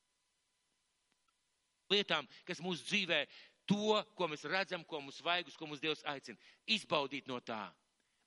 lietām, 1.92 2.28
kas 2.48 2.62
mūsu 2.64 2.86
dzīvē, 2.90 3.24
to, 3.70 4.02
ko 4.18 4.30
mēs 4.30 4.46
redzam, 4.50 4.84
ko 4.86 5.02
mums 5.02 5.22
vajag, 5.26 5.50
uz 5.50 5.58
ko 5.58 5.70
mums 5.70 5.82
Dievs 5.84 6.04
aicina, 6.10 6.38
izbaudīt 6.68 7.30
no 7.30 7.40
tā. 7.42 7.68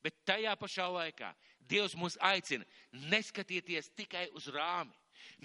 Bet 0.03 0.15
tajā 0.29 0.55
pašā 0.59 0.87
laikā 0.95 1.33
Dievs 1.69 1.97
mūs 1.99 2.17
aicina 2.25 2.65
neskatieties 3.11 3.91
tikai 3.99 4.29
uz 4.39 4.49
rāmi. 4.55 4.95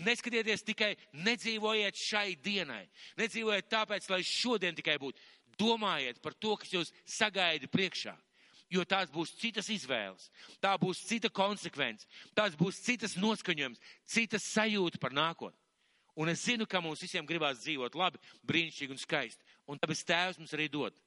Neskatieties 0.06 0.66
tikai, 0.66 0.94
nedzīvojiet 1.14 1.98
šai 2.00 2.36
dienai. 2.44 2.84
Nedzīvojiet 3.20 3.70
tāpēc, 3.72 4.10
lai 4.10 4.22
šodien 4.26 4.76
tikai 4.78 4.98
būtu. 5.02 5.20
Domājiet 5.60 6.22
par 6.22 6.34
to, 6.34 6.56
kas 6.58 6.74
jūs 6.74 6.94
sagaida 7.06 7.70
priekšā. 7.70 8.16
Jo 8.74 8.82
tās 8.90 9.12
būs 9.14 9.36
citas 9.38 9.68
izvēles, 9.70 10.32
tā 10.64 10.72
būs 10.82 11.04
cita 11.06 11.30
konsekvence, 11.30 12.08
tās 12.34 12.56
būs 12.58 12.80
citas 12.82 13.14
noskaņojums, 13.22 13.82
citas 14.10 14.48
sajūta 14.50 14.98
par 15.02 15.14
nākotni. 15.14 15.60
Un 16.16 16.30
es 16.30 16.46
zinu, 16.46 16.66
ka 16.70 16.82
mums 16.82 17.02
visiem 17.02 17.26
gribās 17.26 17.62
dzīvot 17.62 17.96
labi, 17.98 18.22
brīnišķīgi 18.50 18.94
un 18.94 19.02
skaisti. 19.02 19.46
Un 19.70 19.82
tāpēc 19.82 20.02
tēvs 20.10 20.40
mums 20.42 20.54
arī 20.58 20.68
dod. 20.74 20.98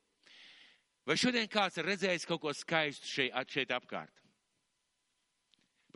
Vai 1.07 1.15
šodien 1.19 1.47
kāds 1.51 1.79
ir 1.79 1.87
redzējis 1.87 2.27
kaut 2.27 2.43
ko 2.43 2.55
skaistu 2.55 3.07
šeit, 3.07 3.35
šeit 3.51 3.75
apkārt? 3.75 4.26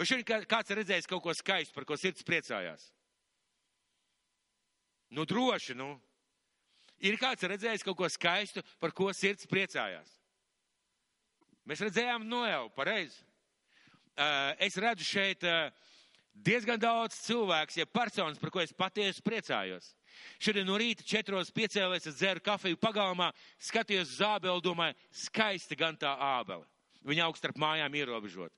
Vai 0.01 0.07
šodien 0.09 0.47
kāds 0.49 0.73
ir 0.73 0.79
redzējis 0.81 1.07
kaut 1.11 1.21
ko 1.21 1.33
skaistu, 1.37 1.75
par 1.77 1.85
ko 1.85 1.97
sirds 2.01 2.25
priecājās? 2.25 2.87
Nu, 5.13 5.27
droši, 5.29 5.75
nu. 5.77 5.91
Ir 7.05 7.19
kāds 7.21 7.45
redzējis 7.45 7.85
kaut 7.85 7.99
ko 7.99 8.09
skaistu, 8.09 8.63
par 8.81 8.95
ko 8.97 9.11
sirds 9.13 9.45
priecājās? 9.51 10.15
Mēs 11.69 11.83
redzējām 11.85 12.25
Noelu, 12.25 12.71
pareizi. 12.73 13.21
Es 14.57 14.79
redzu 14.81 15.05
šeit 15.05 15.45
diezgan 16.33 16.81
daudz 16.81 17.19
cilvēks, 17.27 17.77
ja 17.83 17.85
personas, 17.85 18.41
par 18.41 18.55
ko 18.55 18.65
es 18.65 18.73
patiesi 18.73 19.21
priecājos. 19.21 19.91
Šodien 20.41 20.65
no 20.65 20.79
rīta 20.81 21.05
četros 21.05 21.53
piecēlēs, 21.53 22.09
es 22.09 22.17
dzeru 22.23 22.41
kafiju 22.49 22.81
pagalmā, 22.81 23.29
skatījos 23.61 24.17
uz 24.17 24.25
ābeli, 24.25 24.65
domāju, 24.65 24.97
skaisti 25.27 25.77
gan 25.77 26.01
tā 26.01 26.17
ābele. 26.39 26.65
Viņa 27.05 27.29
augst 27.29 27.45
starp 27.45 27.61
mājām 27.61 28.01
ierobežot. 28.01 28.57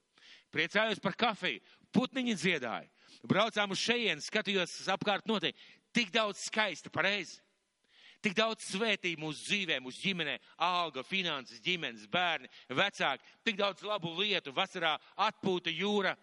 Priecājos 0.52 1.00
par 1.00 1.16
kafiju, 1.18 1.62
putniņi 1.96 2.34
dziedāja. 2.36 2.90
Braucām 3.28 3.72
uz 3.72 3.80
šejienu, 3.80 4.24
skatījos 4.24 4.74
apkārt 4.92 5.28
notiek. 5.30 5.56
Tik 5.92 6.12
daudz 6.12 6.44
skaista, 6.46 6.92
pareizi. 6.92 7.40
Tik 8.22 8.36
daudz 8.38 8.68
svētību 8.70 9.24
mūsu 9.24 9.48
dzīvē, 9.48 9.80
mūsu 9.82 9.98
ģimenē, 10.04 10.36
alga, 10.62 11.02
finanses, 11.02 11.58
ģimenes, 11.62 12.04
bērni, 12.10 12.50
vecāki, 12.70 13.26
tik 13.42 13.58
daudz 13.58 13.82
labu 13.82 14.12
lietu, 14.20 14.54
vasarā 14.54 14.94
atpūta 15.26 15.72
jūra. 15.74 16.14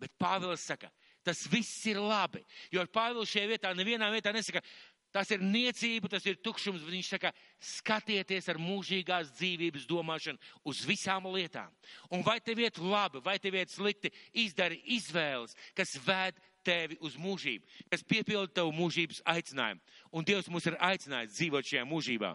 Bet 0.00 0.10
Pāvils 0.18 0.64
saka, 0.66 0.90
tas 1.22 1.44
viss 1.46 1.84
ir 1.86 2.00
labi. 2.02 2.42
Jo 2.74 2.82
Pāvils 2.90 3.30
šajā 3.30 3.52
vietā 3.52 3.70
nevienā 3.78 4.10
vietā 4.10 4.32
nesaka, 4.34 4.64
tas 5.14 5.30
ir 5.30 5.42
niecība, 5.44 6.10
tas 6.10 6.24
ir 6.26 6.40
tukšums, 6.42 6.82
bet 6.82 6.94
viņš 6.96 7.10
saka, 7.14 7.30
skatieties 7.62 8.48
ar 8.50 8.58
mūžīgās 8.58 9.30
dzīvības 9.38 9.86
domāšanu 9.90 10.40
uz 10.66 10.82
visām 10.88 11.28
lietām. 11.30 11.70
Un 12.10 12.24
vai 12.26 12.40
tev 12.42 12.64
iet 12.64 12.80
labi, 12.82 13.22
vai 13.24 13.38
tev 13.38 13.54
iet 13.60 13.70
slikti, 13.70 14.10
izdari 14.44 14.80
izvēles, 14.96 15.54
kas 15.78 15.94
ved 16.02 16.40
tevi 16.64 16.98
uz 17.04 17.14
mūžību, 17.20 17.86
kas 17.92 18.02
piepilda 18.08 18.50
tavu 18.60 18.74
mūžības 18.74 19.22
aicinājumu. 19.28 19.80
Un 20.12 20.26
Dievs 20.26 20.50
mūs 20.50 20.66
ir 20.70 20.80
aicinājis 20.82 21.36
dzīvot 21.36 21.70
šajā 21.70 21.86
mūžībā. 21.88 22.34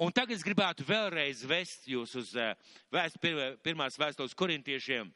Un 0.00 0.14
tagad 0.16 0.38
es 0.38 0.46
gribētu 0.46 0.86
vēlreiz 0.88 1.42
vest 1.44 1.84
jūs 1.90 2.14
uz 2.16 2.30
eh, 2.38 2.54
vēst, 2.94 3.18
pirmās 3.60 3.98
vēstules 4.00 4.32
korintiešiem, 4.38 5.10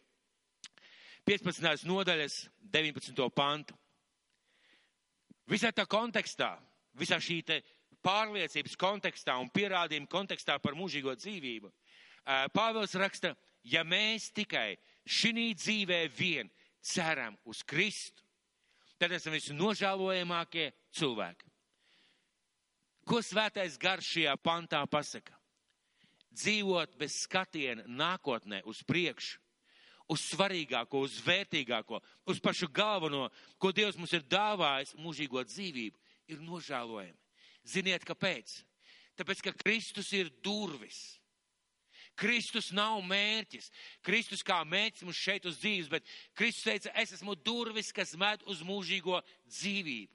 15. 1.25 1.87
nodaļas, 1.89 2.43
19. 2.69 3.17
pantu. 3.33 3.77
Visā 5.49 5.71
tā 5.73 5.87
kontekstā, 5.89 6.51
visā 6.99 7.19
šī 7.23 7.41
pārliecības 8.05 8.77
kontekstā 8.77 9.37
un 9.41 9.49
pierādījuma 9.51 10.11
kontekstā 10.11 10.59
par 10.61 10.77
mūžīgo 10.77 11.15
dzīvību, 11.17 11.73
Pāvils 12.25 12.95
raksta, 12.97 13.35
ja 13.69 13.83
mēs 13.85 14.31
tikai 14.33 14.79
šī 15.05 15.51
dzīvē 15.61 16.07
vien 16.17 16.49
ceram 16.81 17.37
uz 17.45 17.61
Kristu, 17.63 18.25
tad 18.97 19.13
esam 19.13 19.35
visnožēlojamākie 19.37 20.71
cilvēki. 20.97 21.51
Ko 23.05 23.21
svētais 23.21 23.77
gars 23.77 24.09
šajā 24.09 24.33
pantā 24.41 24.81
pasaka? 24.89 25.37
Dzīvot 26.33 26.97
bez 26.99 27.19
skatiena 27.27 27.85
nākotnē 27.85 28.63
uz 28.65 28.81
priekšu, 28.89 29.37
uz 30.09 30.25
svarīgāko, 30.33 31.05
uz 31.05 31.19
vērtīgāko, 31.25 32.01
uz 32.27 32.41
pašu 32.41 32.71
galveno, 32.73 33.29
ko 33.61 33.73
Dievs 33.73 34.01
mums 34.01 34.17
ir 34.17 34.25
dāvājis 34.25 34.97
mūžīgo 34.97 35.45
dzīvību, 35.45 36.01
ir 36.29 36.41
nožēlojami. 36.45 37.19
Ziniet, 37.65 38.05
kāpēc? 38.05 38.61
Tāpēc, 39.19 39.45
ka 39.45 39.53
Kristus 39.63 40.11
ir 40.17 40.33
durvis 40.45 41.15
Kristus 42.15 42.71
nav 42.71 43.01
mērķis. 43.03 43.71
Kristus 44.05 44.45
kā 44.47 44.61
mērķis 44.67 45.07
mums 45.07 45.19
šeit 45.19 45.47
uz 45.51 45.59
dzīves, 45.59 45.91
bet 45.91 46.11
Kristus 46.39 46.67
teica, 46.67 46.93
es 47.03 47.15
esmu 47.17 47.35
durvis, 47.35 47.93
kas 47.95 48.15
med 48.19 48.45
uz 48.51 48.63
mūžīgo 48.67 49.19
dzīvību. 49.51 50.13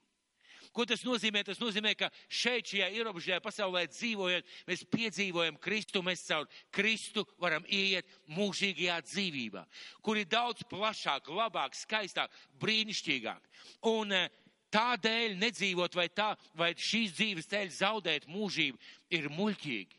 Ko 0.70 0.86
tas 0.86 1.02
nozīmē? 1.02 1.42
Tas 1.44 1.58
nozīmē, 1.58 1.96
ka 1.98 2.12
šeit, 2.30 2.70
šajā 2.70 2.92
ierobežotajā 2.94 3.40
pasaulē 3.42 3.88
dzīvojot, 3.90 4.52
mēs 4.70 4.84
piedzīvojam 4.94 5.58
Kristu, 5.60 6.04
mēs 6.06 6.28
caur 6.28 6.46
Kristu 6.72 7.24
varam 7.42 7.66
ieiet 7.66 8.08
mūžīgajā 8.30 9.00
dzīvībā, 9.08 9.64
kur 10.06 10.20
ir 10.22 10.30
daudz 10.30 10.62
plašāk, 10.70 11.32
labāk, 11.34 11.74
skaistāk, 11.74 12.36
brīnišķīgāk. 12.62 13.50
Un 13.90 14.14
eh, 14.14 14.30
tādēļ 14.74 15.38
nedzīvot 15.40 15.96
vai, 15.98 16.08
tā, 16.14 16.34
vai 16.58 16.72
šīs 16.78 17.16
dzīves 17.18 17.50
ceļš 17.50 17.80
zaudēt 17.82 18.28
mūžību 18.30 18.80
ir 19.16 19.30
muļķīgi. 19.34 19.98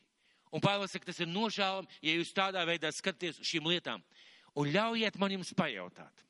Un 0.50 0.62
Pāvils 0.62 0.90
saka, 0.94 1.06
tas 1.06 1.20
ir 1.22 1.30
nožēlam, 1.30 1.86
ja 2.02 2.16
jūs 2.16 2.32
tādā 2.34 2.64
veidā 2.66 2.90
skaties 2.94 3.38
uz 3.38 3.46
šīm 3.46 3.68
lietām. 3.70 4.02
Un 4.58 4.70
ļaujiet 4.74 5.18
man 5.20 5.36
jums 5.36 5.52
pajautāt. 5.54 6.24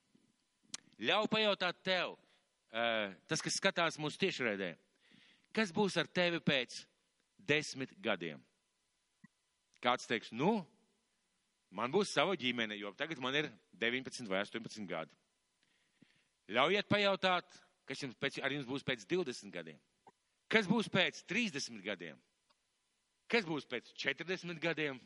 Ļauj 1.01 1.31
pajautāt 1.33 1.79
tev, 1.85 2.13
uh, 2.13 3.15
tas, 3.31 3.41
kas 3.41 3.57
skatās 3.57 3.97
mūsu 4.01 4.21
tiešraidē. 4.21 4.75
Kas 5.57 5.73
būs 5.73 5.97
ar 6.01 6.07
tevi 6.07 6.43
pēc 6.45 6.83
desmit 7.49 7.95
gadiem? 8.05 8.43
Kāds 9.81 10.05
teiks, 10.05 10.29
nu, 10.37 10.59
man 11.73 11.93
būs 11.93 12.13
sava 12.13 12.37
ģimene, 12.37 12.77
jo 12.77 12.93
tagad 12.99 13.23
man 13.25 13.39
ir 13.41 13.49
19 13.81 14.29
vai 14.29 14.43
18 14.45 14.85
gadi. 14.91 15.17
Ļaujiet 16.53 16.89
pajautāt, 16.91 17.57
kas 17.91 18.05
jums 18.05 18.19
pēc, 18.23 18.39
ar 18.39 18.55
jums 18.55 18.69
būs 18.69 18.87
pēc 18.87 19.03
20 19.11 19.51
gadiem. 19.51 19.79
Kas 20.51 20.69
būs 20.71 20.87
pēc 20.91 21.25
30 21.31 21.83
gadiem? 21.83 22.19
Kas 23.31 23.47
būs 23.47 23.67
pēc 23.67 23.91
40 23.99 24.63
gadiem? 24.67 25.01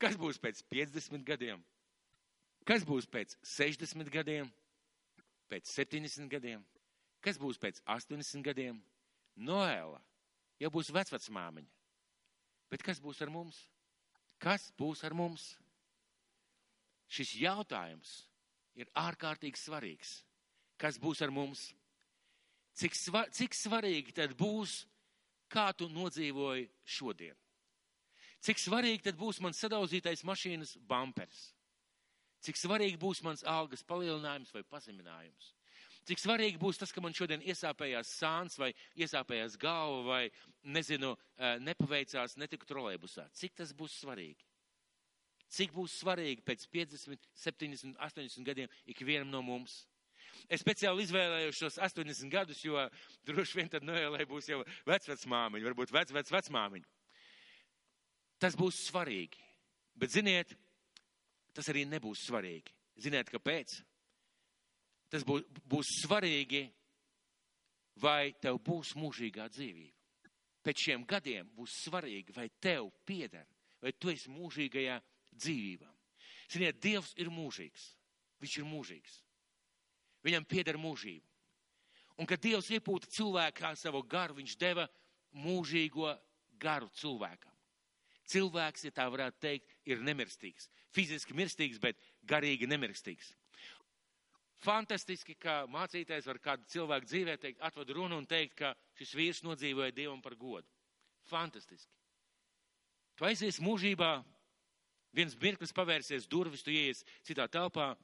Kas 0.00 0.16
būs 0.20 0.40
pēc 0.40 0.62
50 0.72 1.24
gadiem? 1.28 1.60
Kas 2.68 2.84
būs 2.88 3.08
pēc 3.08 3.36
60 3.44 4.08
gadiem, 4.12 4.48
pēc 5.48 5.68
70 5.72 6.28
gadiem? 6.32 6.64
Kas 7.24 7.40
būs 7.40 7.60
pēc 7.60 7.80
80 7.88 8.44
gadiem? 8.44 8.80
Noēla 9.36 10.00
jau 10.60 10.70
būs 10.72 10.92
vecvecmāmiņa. 10.92 11.68
Bet 12.70 12.84
kas 12.86 13.00
būs 13.00 13.20
ar 13.24 13.32
mums? 13.32 13.58
Kas 14.40 14.70
būs 14.78 15.04
ar 15.04 15.16
mums? 15.16 15.54
Šis 17.10 17.32
jautājums 17.40 18.12
ir 18.78 18.88
ārkārtīgi 18.96 19.58
svarīgs. 19.58 20.20
Kas 20.80 20.96
būs 21.00 21.20
ar 21.20 21.32
mums? 21.34 21.68
Cik, 22.80 22.96
svar, 22.96 23.28
cik 23.34 23.54
svarīgi 23.56 24.14
tad 24.16 24.32
būs, 24.38 24.84
kā 25.52 25.68
tu 25.76 25.90
nodzīvoji 25.92 26.68
šodien? 26.88 27.36
Cik 28.40 28.62
svarīgi 28.62 29.04
tad 29.10 29.18
būs 29.20 29.42
mans 29.44 29.60
sadauzītais 29.60 30.24
mašīnas 30.24 30.78
bumpers? 30.88 31.50
Cik 32.40 32.56
svarīgi 32.56 32.96
būs 33.00 33.20
mans 33.26 33.44
algas 33.44 33.84
palielinājums 33.84 34.54
vai 34.54 34.62
pazeminājums? 34.64 35.50
Cik 36.08 36.22
svarīgi 36.22 36.56
būs 36.58 36.80
tas, 36.80 36.92
ka 36.94 37.02
man 37.04 37.12
šodien 37.12 37.42
iesāpējās 37.44 38.14
sāns 38.22 38.56
vai 38.58 38.70
iesāpējās 38.96 39.58
galva 39.60 40.00
vai, 40.06 40.22
nezinu, 40.64 41.12
nepaveicās, 41.60 42.38
netiku 42.40 42.64
trolēbusā. 42.70 43.26
Cik 43.36 43.58
tas 43.60 43.74
būs 43.76 43.98
svarīgi? 44.00 44.48
Cik 45.50 45.74
būs 45.76 45.98
svarīgi 46.00 46.46
pēc 46.46 46.64
50, 46.72 47.28
70, 47.44 48.00
80 48.00 48.48
gadiem 48.48 48.72
ikvienam 48.88 49.28
no 49.34 49.42
mums? 49.44 49.82
Es 50.48 50.62
speciāli 50.64 51.04
izvēlējos 51.04 51.60
šos 51.60 51.78
80 51.90 52.32
gadus, 52.32 52.62
jo 52.64 52.80
droši 53.28 53.60
vien 53.60 53.68
tad 53.72 53.84
noēlē 53.86 54.24
būs 54.30 54.48
jau 54.52 54.62
vecvecmāmiņa, 54.88 55.68
varbūt 55.68 55.92
vec, 55.94 56.14
vec, 56.16 56.32
vecmāmiņa. 56.32 56.88
Tas 58.40 58.56
būs 58.56 58.86
svarīgi. 58.88 59.42
Bet 60.00 60.14
ziniet, 60.14 60.54
tas 61.52 61.68
arī 61.68 61.84
nebūs 61.88 62.24
svarīgi. 62.30 62.72
Ziniet, 63.00 63.28
kāpēc? 63.32 63.80
tas 65.10 65.26
būs, 65.26 65.44
būs 65.66 65.94
svarīgi, 66.04 66.64
vai 68.00 68.32
tev 68.40 68.60
būs 68.64 68.94
mūžīgā 68.98 69.48
dzīvība. 69.52 69.96
Pēc 70.64 70.84
šiem 70.86 71.06
gadiem 71.08 71.48
būs 71.56 71.80
svarīgi, 71.86 72.34
vai 72.36 72.46
tev 72.62 72.90
pieder, 73.08 73.46
vai 73.80 73.92
tu 73.96 74.12
esi 74.12 74.30
mūžīgajā 74.32 74.98
dzīvībā. 75.32 75.88
Ziniet, 76.52 76.80
Dievs 76.82 77.14
ir 77.20 77.30
mūžīgs. 77.32 77.86
Viņš 78.40 78.56
ir 78.60 78.66
mūžīgs. 78.68 79.16
Viņam 80.26 80.46
pieder 80.48 80.78
mūžība. 80.80 81.24
Un 82.20 82.28
kad 82.28 82.42
Dievs 82.42 82.68
iepūta 82.74 83.08
cilvēkā 83.08 83.72
savu 83.80 84.02
garu, 84.04 84.36
viņš 84.36 84.56
deva 84.60 84.84
mūžīgo 85.32 86.12
garu 86.60 86.90
cilvēkam. 87.00 87.52
Cilvēks, 88.30 88.84
ja 88.86 88.94
tā 88.94 89.06
varētu 89.10 89.40
teikt, 89.42 89.72
ir 89.88 90.02
nemirstīgs. 90.04 90.68
Fiziski 90.94 91.34
mirstīgs, 91.34 91.80
bet 91.82 91.98
garīgi 92.28 92.68
nemirstīgs. 92.68 93.32
Fantastiski, 94.60 95.34
ka 95.40 95.64
mācītājs 95.72 96.28
var 96.28 96.38
kādu 96.44 96.68
cilvēku 96.68 97.08
dzīvē 97.08 97.38
teikt, 97.40 97.62
atved 97.64 97.94
runu 97.96 98.18
un 98.20 98.26
teikt, 98.28 98.58
ka 98.60 98.74
šis 98.98 99.14
vīrs 99.16 99.40
nodzīvoja 99.46 99.94
Dievam 99.96 100.20
par 100.20 100.36
godu. 100.36 100.68
Fantastiski. 101.30 101.88
Tu 103.16 103.24
aizies 103.24 103.60
mūžībā, 103.64 104.10
viens 105.16 105.36
mirklis 105.40 105.72
pavērsies 105.76 106.28
durvis, 106.28 106.62
tu 106.64 106.74
ieies 106.74 107.02
citā 107.24 107.48
telpā, 107.48 107.94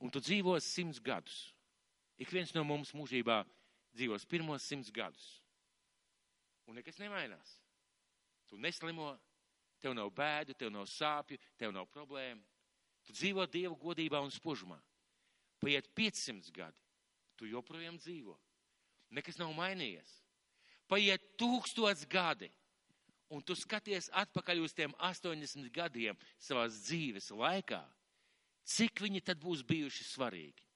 un 0.00 0.12
tu 0.12 0.20
dzīvos 0.20 0.66
simts 0.66 1.00
gadus. 1.02 1.50
Ik 2.16 2.30
viens 2.32 2.52
no 2.56 2.64
mums 2.64 2.94
mūžībā 2.96 3.42
dzīvos 3.96 4.26
pirmos 4.28 4.64
simts 4.64 4.92
gadus. 4.92 5.26
Un 6.66 6.78
nekas 6.78 6.98
nemainās. 6.98 7.56
Tu 8.46 8.58
neslimo, 8.58 9.14
tev 9.82 9.94
nav 9.96 10.10
bēdu, 10.14 10.54
tev 10.54 10.70
nav 10.72 10.86
sāpju, 10.90 11.38
tev 11.58 11.72
nav 11.74 11.88
problēmu. 11.92 12.42
Tu 13.06 13.14
dzīvo 13.14 13.46
Dieva 13.50 13.76
godībā 13.78 14.20
un 14.22 14.32
spožumā. 14.34 14.78
Paiet 15.62 15.88
500 15.96 16.52
gadi, 16.54 16.82
tu 17.38 17.48
joprojām 17.48 17.96
dzīvo. 18.00 18.34
Nekas 19.14 19.38
nav 19.38 19.52
mainījies. 19.56 20.10
Paiet 20.90 21.22
tūkstots 21.38 22.04
gadi, 22.10 22.50
un 23.30 23.42
tu 23.42 23.56
skaties 23.58 24.10
atpakaļ 24.14 24.62
uz 24.62 24.74
tiem 24.76 24.94
80 25.02 25.70
gadiem 25.74 26.18
savās 26.38 26.76
dzīves 26.86 27.30
laikā, 27.34 27.80
cik 28.66 29.02
viņi 29.06 29.22
tad 29.24 29.40
būs 29.42 29.62
bijuši 29.66 30.06
svarīgi. 30.10 30.66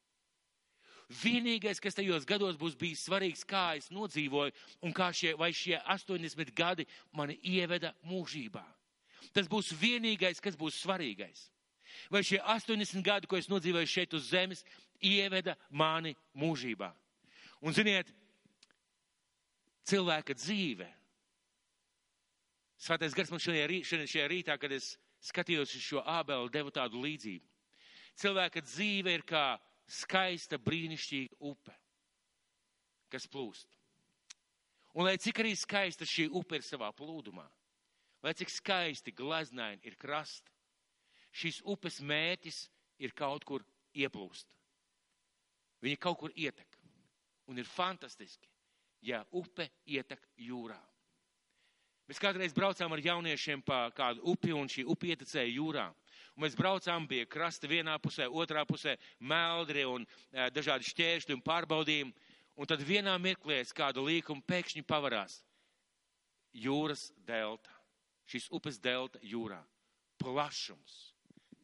Vienīgais, 1.11 1.81
kas 1.83 1.97
tajos 1.99 2.27
gados 2.27 2.55
būs 2.59 2.77
bijis 2.79 3.03
svarīgs, 3.09 3.43
kā 3.43 3.75
es 3.81 3.89
nodzīvoju 3.91 4.55
un 4.87 4.93
kā 4.95 5.09
šie, 5.11 5.33
vai 5.35 5.51
šie 5.51 5.75
80 5.83 6.53
gadi 6.55 6.87
mani 7.11 7.35
ieveda 7.43 7.91
mūžībā. 8.07 8.63
Tas 9.35 9.51
būs 9.51 9.73
vienīgais, 9.75 10.39
kas 10.43 10.55
būs 10.59 10.79
svarīgais. 10.85 11.49
Vai 12.15 12.23
šie 12.23 12.39
80 12.39 13.03
gadi, 13.03 13.27
ko 13.27 13.37
es 13.37 13.51
nodzīvoju 13.51 13.91
šeit 13.91 14.15
uz 14.15 14.31
zemes, 14.31 14.63
ieveda 15.03 15.57
mani 15.71 16.15
mūžībā. 16.39 16.93
Un 17.67 17.75
ziniet, 17.75 18.15
cilvēka 19.91 20.37
dzīve. 20.39 20.87
Svētais 22.81 23.19
gars 23.19 23.35
man 23.35 23.43
šajā, 23.43 23.67
rī, 23.69 23.83
šajā 23.85 24.29
rītā, 24.31 24.57
kad 24.61 24.73
es 24.73 24.95
skatījos 25.27 25.75
uz 25.75 25.85
šo 25.85 26.05
ābelu, 26.07 26.49
deva 26.55 26.71
tādu 26.73 27.03
līdzību. 27.03 27.45
Cilvēka 28.21 28.61
dzīve 28.61 29.15
ir 29.17 29.25
kā 29.25 29.55
skaista, 29.89 30.59
brīnišķīga 30.61 31.39
upe, 31.49 31.73
kas 33.11 33.27
plūst. 33.31 33.79
Un 34.99 35.07
lai 35.07 35.17
cik 35.23 35.41
arī 35.41 35.55
skaista 35.57 36.05
šī 36.05 36.27
upe 36.37 36.59
ir 36.59 36.67
savā 36.67 36.91
plūdumā, 36.97 37.47
lai 38.21 38.35
cik 38.37 38.51
skaisti 38.53 39.15
glaznaini 39.17 39.87
ir 39.89 39.97
krasti, 39.97 40.53
šīs 41.33 41.63
upes 41.65 42.01
mērķis 42.03 42.65
ir 43.01 43.15
kaut 43.17 43.47
kur 43.47 43.65
ieplūst. 43.97 44.51
Viņa 45.81 46.01
kaut 46.03 46.19
kur 46.21 46.35
ietek. 46.37 46.77
Un 47.51 47.59
ir 47.59 47.67
fantastiski, 47.67 48.47
ja 49.03 49.25
upe 49.35 49.71
ietek 49.89 50.23
jūrā. 50.39 50.79
Mēs 52.11 52.21
kādreiz 52.21 52.53
braucām 52.55 52.93
ar 52.93 53.01
jauniešiem 53.03 53.63
pa 53.63 53.85
kādu 53.95 54.23
upi, 54.33 54.53
un 54.55 54.69
šī 54.71 54.85
upe 54.91 55.11
ietecēja 55.11 55.51
jūrā. 55.55 55.87
Un 56.41 56.47
mēs 56.47 56.55
braucām, 56.57 57.05
bija 57.05 57.27
krasta 57.29 57.69
vienā 57.69 57.99
pusē, 58.01 58.25
otrā 58.33 58.63
pusē, 58.65 58.95
meldri 59.21 59.83
un 59.85 60.07
e, 60.09 60.47
dažādi 60.49 60.89
šķēršļi 60.89 61.35
un 61.37 61.43
pārbaudījumi. 61.45 62.15
Un 62.57 62.71
tad 62.71 62.81
vienā 62.81 63.13
mirklī 63.21 63.59
kāda 63.77 64.01
līkuma 64.01 64.41
pēkšņi 64.49 64.81
pavarās. 64.89 65.43
Jūras 66.57 67.11
delta, 67.29 67.77
šīs 68.25 68.49
upes 68.57 68.81
delta 68.81 69.21
jūrā. 69.21 69.61
Plašums, 70.17 71.13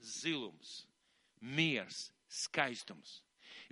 zilums, 0.05 0.77
miers, 1.41 2.11
skaistums. 2.29 3.23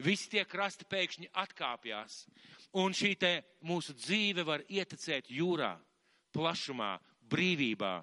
Visi 0.00 0.32
tie 0.32 0.48
krasti 0.48 0.88
pēkšņi 0.88 1.34
atkāpjas, 1.36 2.22
un 2.80 2.96
šī 2.96 3.12
te 3.20 3.36
mūsu 3.60 3.92
dzīve 3.92 4.48
var 4.48 4.64
ietecēt 4.72 5.28
jūrā, 5.28 5.74
plašumā, 6.32 6.94
brīvībā. 7.28 7.98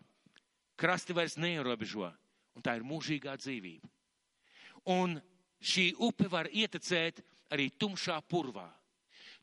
Krasti 0.78 1.18
vairs 1.18 1.42
neierobežo, 1.42 2.14
un 2.56 2.66
tā 2.66 2.76
ir 2.78 2.86
mūžīgā 2.88 3.36
dzīvība. 3.40 3.90
Un 4.92 5.18
šī 5.62 5.92
upe 6.02 6.30
var 6.32 6.50
ietecēt 6.50 7.22
arī 7.54 7.70
tumšā 7.78 8.20
purvā. 8.30 8.70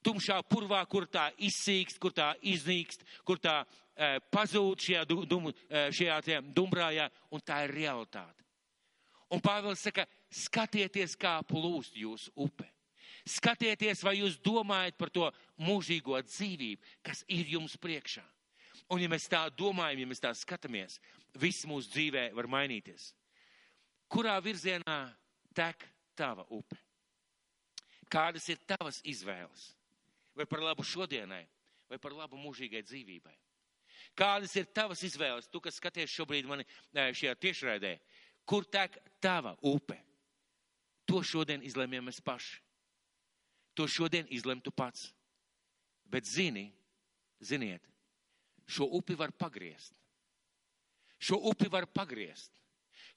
Tumšā 0.03 0.39
purvā, 0.47 0.85
kur 0.87 1.09
tā 1.11 1.29
izsīkst, 1.43 1.99
kur 1.99 2.15
tā 2.15 2.33
iznīkst, 2.47 3.03
kur 3.27 3.41
tā 3.43 3.61
e, 3.65 4.19
pazūd 4.31 4.85
šajā, 4.85 5.05
dum, 5.11 5.51
e, 5.51 5.89
šajā 5.95 6.41
dumbrājā, 6.55 7.09
un 7.35 7.43
tā 7.43 7.65
ir 7.67 7.75
realitāte. 7.75 8.47
Un 9.35 9.43
Pāvils 9.45 9.83
saka, 9.85 10.07
skatieties, 10.33 11.17
kā 11.19 11.37
plūst 11.45 11.99
jūsu 11.99 12.33
upe. 12.41 12.69
Skatieties, 13.29 14.01
vai 14.07 14.15
jūs 14.23 14.39
domājat 14.41 14.97
par 14.97 15.11
to 15.13 15.27
mūžīgo 15.61 16.17
dzīvību, 16.25 16.95
kas 17.05 17.25
ir 17.29 17.51
jums 17.59 17.77
priekšā. 17.77 18.25
Un 18.89 19.03
ja 19.03 19.09
mēs 19.13 19.29
tā 19.29 19.43
domājam, 19.53 20.01
ja 20.01 20.09
mēs 20.09 20.23
tā 20.23 20.31
skatāmies, 20.37 20.97
viss 21.37 21.67
mūsu 21.69 21.91
dzīvē 21.93 22.31
var 22.37 22.49
mainīties. 22.49 23.11
Kurā 24.09 24.39
virzienā 24.41 24.99
tek 25.57 25.85
tava 26.17 26.47
upe? 26.49 26.79
Kādas 28.09 28.49
ir 28.49 28.61
tavas 28.65 29.03
izvēles? 29.05 29.75
Vai 30.33 30.47
par 30.49 30.63
labu 30.65 30.87
šodienai, 30.87 31.43
vai 31.91 31.99
par 32.01 32.15
labu 32.17 32.41
mūžīgai 32.41 32.81
dzīvībai? 32.87 33.35
Kādas 34.17 34.55
ir 34.57 34.71
tavas 34.73 35.03
izvēles? 35.05 35.51
Tu, 35.53 35.61
kas 35.61 35.77
skaties 35.77 36.15
šobrīd 36.15 36.49
mani 36.49 36.65
šajā 36.95 37.35
tiešraidē, 37.43 37.93
kur 38.49 38.65
tek 38.65 38.97
tava 39.21 39.53
upe? 39.61 39.99
To 41.09 41.21
šodien 41.25 41.63
izlemjam 41.65 42.09
mēs 42.09 42.23
paši. 42.25 42.63
To 43.77 43.87
šodien 43.89 44.27
izlemtu 44.35 44.73
pats. 44.75 45.11
Bet 46.09 46.25
zini, 46.25 46.71
ziniet, 47.45 47.85
šo 48.69 48.89
upi 48.99 49.17
var 49.19 49.33
pagriezt. 49.33 49.97
Šo 51.19 51.41
upi 51.51 51.69
var 51.73 51.89
pagriezt. 51.91 52.53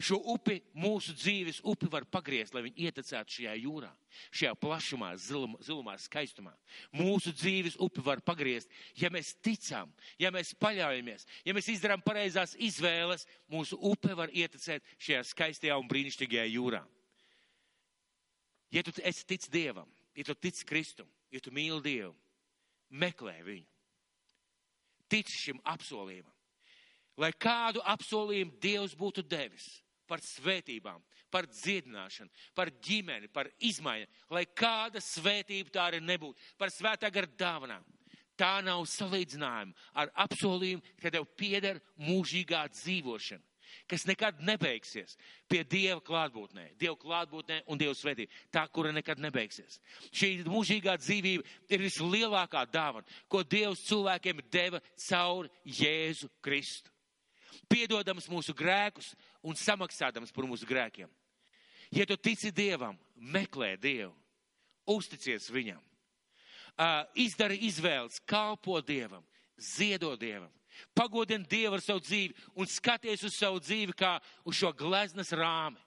Šo 0.01 0.17
upi, 0.33 0.57
mūsu 0.73 1.13
dzīves 1.13 1.59
upi 1.67 1.85
var 1.91 2.07
pagriezt, 2.09 2.55
lai 2.55 2.63
viņi 2.65 2.87
ietecētu 2.87 3.35
šajā 3.35 3.51
jūrā, 3.61 3.89
šajā 4.33 4.53
plašumā, 4.57 5.11
zilumā, 5.21 5.59
zilumā 5.61 5.93
skaistumā. 6.01 6.53
Mūsu 6.95 7.33
dzīves 7.35 7.77
upi 7.81 8.01
var 8.05 8.23
pagriezt, 8.25 8.71
ja 8.97 9.11
mēs 9.13 9.35
ticam, 9.45 9.91
ja 10.21 10.31
mēs 10.33 10.55
paļaujamies, 10.61 11.27
ja 11.45 11.53
mēs 11.53 11.69
izdarām 11.75 12.01
pareizās 12.05 12.55
izvēles, 12.57 13.27
mūsu 13.51 13.77
upe 13.91 14.15
var 14.17 14.33
ietecēt 14.33 14.85
šajā 14.97 15.21
skaistajā 15.33 15.77
un 15.77 15.89
brīnišķīgajā 15.91 16.47
jūrā. 16.49 16.81
Ja 18.71 18.85
tu 18.87 18.95
esi 19.03 19.27
tic 19.27 19.45
Dievam, 19.53 19.89
ja 20.17 20.25
tu 20.25 20.33
tic 20.33 20.63
Kristum, 20.65 21.09
ja 21.29 21.43
tu 21.43 21.53
mīli 21.53 21.81
Dievu, 21.85 22.15
meklē 22.89 23.37
viņu. 23.45 23.70
Tic 25.11 25.29
šim 25.29 25.59
apsolījumam. 25.67 26.31
Lai 27.19 27.31
kādu 27.35 27.83
apsolījumu 27.83 28.55
Dievs 28.63 28.95
būtu 28.97 29.23
devis 29.27 29.67
par 30.07 30.23
svētībām, 30.23 31.01
par 31.31 31.47
dziedināšanu, 31.47 32.31
par 32.55 32.71
ģimeni, 32.83 33.29
par 33.31 33.49
izmaiņu, 33.63 34.07
lai 34.31 34.45
kāda 34.47 35.03
svētība 35.03 35.71
tā 35.71 35.87
arī 35.91 36.01
nebūtu, 36.03 36.39
par 36.59 36.71
svētā 36.73 37.11
gara 37.13 37.29
dāvanām. 37.39 37.85
Tā 38.39 38.57
nav 38.65 38.81
salīdzinājuma 38.89 39.75
ar 40.01 40.11
apsolījumu, 40.23 40.83
ka 41.03 41.11
tev 41.13 41.27
pieder 41.37 41.79
mūžīgā 41.99 42.63
dzīvošana 42.73 43.50
kas 43.89 44.05
nekad 44.09 44.39
nebeigsies 44.45 45.17
pie 45.49 45.63
Dieva 45.67 45.99
klātbūtnē, 46.03 46.71
Dieva 46.79 46.95
klātbūtnē 46.99 47.61
un 47.71 47.79
Dieva 47.79 47.95
svētība. 47.97 48.31
Tā, 48.53 48.65
kura 48.71 48.93
nekad 48.95 49.21
nebeigsies. 49.21 49.79
Šī 50.11 50.33
mūžīgā 50.47 50.95
dzīvība 51.01 51.45
ir 51.71 51.85
vislielākā 51.85 52.65
dāvana, 52.71 53.07
ko 53.27 53.43
Dievs 53.43 53.83
cilvēkiem 53.89 54.41
deva 54.51 54.81
caur 55.07 55.49
Jēzu 55.65 56.29
Kristu. 56.43 56.91
Piedodams 57.71 58.27
mūsu 58.31 58.55
grēkus 58.57 59.13
un 59.43 59.55
samaksādams 59.55 60.31
par 60.35 60.47
mūsu 60.47 60.67
grēkiem. 60.67 61.09
Ja 61.91 62.05
tu 62.07 62.15
tici 62.15 62.51
Dievam, 62.55 62.97
meklē 63.15 63.75
Dievu, 63.79 64.13
uzticies 64.87 65.49
Viņam, 65.51 65.81
izdari 67.19 67.59
izvēles, 67.67 68.21
kalpo 68.25 68.79
Dievam, 68.81 69.23
ziedo 69.59 70.15
Dievam, 70.19 70.51
Pagodini 70.95 71.47
Dievu 71.49 71.77
ar 71.77 71.83
savu 71.83 72.01
dzīvi 72.03 72.35
un 72.55 72.69
skaties 72.69 73.23
uz 73.27 73.35
savu 73.35 73.61
dzīvi 73.61 73.95
kā 73.97 74.17
uz 74.47 74.57
šo 74.59 74.71
gleznas 74.77 75.31
rāmi. 75.35 75.79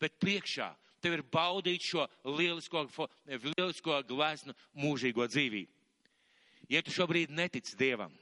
Bet 0.00 0.18
priekšā 0.22 0.72
tev 1.04 1.18
ir 1.18 1.24
baudīt 1.28 1.84
šo 1.84 2.06
lielisko, 2.24 2.86
lielisko 3.28 4.00
gleznu 4.08 4.54
mūžīgo 4.72 5.26
dzīvību. 5.28 5.72
Ja 6.72 6.80
tu 6.80 6.94
šobrīd 6.94 7.32
netic 7.34 7.68
Dievam, 7.76 8.12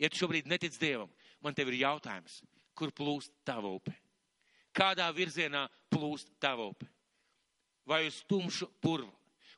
ja 0.00 0.08
tu 0.08 0.16
šobrīd 0.16 0.48
netic 0.48 0.76
Dievam, 0.80 1.10
man 1.44 1.54
tev 1.54 1.68
ir 1.68 1.82
jautājums, 1.82 2.40
kur 2.72 2.94
plūst 2.94 3.34
tava 3.44 3.68
upe? 3.76 3.92
Kādā 4.72 5.08
virzienā 5.12 5.66
plūst 5.92 6.30
tava 6.40 6.68
upe? 6.70 6.88
Vai 7.88 8.06
uz 8.08 8.22
tumšu 8.28 8.70
purvu, 8.84 9.10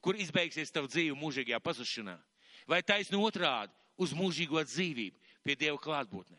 kur 0.03 0.19
izbeigsies 0.19 0.73
tava 0.75 0.91
dzīve 0.91 1.19
mūžīgajā 1.19 1.61
pazušanā? 1.63 2.17
Vai 2.67 2.81
taisnu 2.87 3.21
otrādi 3.27 3.75
uz 4.01 4.15
mūžīgo 4.17 4.63
dzīvību, 4.65 5.20
pie 5.45 5.57
Dieva 5.59 5.79
klātbūtnē. 5.81 6.39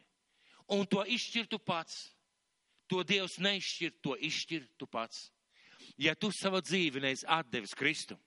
Un 0.72 0.88
to 0.88 1.04
izšķirtu 1.04 1.60
pats. 1.60 2.10
To 2.92 3.06
Dievs 3.08 3.38
neizšķir, 3.40 3.94
to 4.04 4.18
izšķirtu 4.20 4.88
pats. 4.92 5.30
Ja 6.02 6.16
tu 6.16 6.32
savu 6.36 6.60
dzīvi 6.62 7.02
neesi 7.04 7.26
atdevis 7.28 7.74
Kristu, 7.78 8.18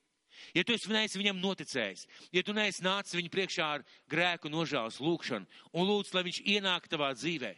ja 0.56 0.64
tu 0.64 0.74
esi 0.74 0.90
neesi 0.92 1.20
viņam 1.20 1.40
noticējis, 1.42 2.06
ja 2.34 2.42
tu 2.42 2.54
neesi 2.56 2.84
nācis 2.84 3.16
viņa 3.18 3.30
priekšā 3.32 3.68
ar 3.76 3.84
grēku 4.10 4.50
nožēlas 4.52 5.00
lūgšanu 5.04 5.62
un 5.72 5.88
lūdz, 5.88 6.12
lai 6.16 6.24
viņš 6.26 6.40
ienāk 6.56 6.88
tavā 6.90 7.12
dzīvē, 7.16 7.52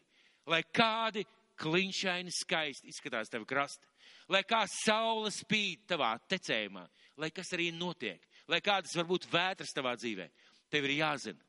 lai 0.53 0.63
kādi 0.75 1.25
kliņšaini 1.63 2.35
skaisti 2.35 2.93
izskatās 2.93 3.33
tavi 3.33 3.49
krasti, 3.49 3.89
lai 4.29 4.43
kā 4.45 4.65
saule 4.71 5.33
spīd 5.33 5.87
tavā 5.89 6.13
tecējumā, 6.29 6.85
lai 7.17 7.31
kas 7.35 7.53
arī 7.57 7.71
notiek, 7.73 8.21
lai 8.51 8.61
kādas 8.65 8.95
varbūt 8.99 9.29
vētras 9.33 9.73
tavā 9.77 9.97
dzīvē, 9.97 10.29
tev 10.71 10.89
ir 10.89 10.99
jāzina, 11.01 11.41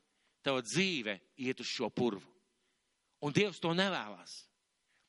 tava 0.48 0.64
dzīve 0.64 1.18
iet 1.44 1.62
uz 1.62 1.70
šo 1.70 1.92
purvu. 1.92 2.26
Un 3.24 3.34
Dievs 3.36 3.60
to 3.60 3.74
nevēlas. 3.76 4.40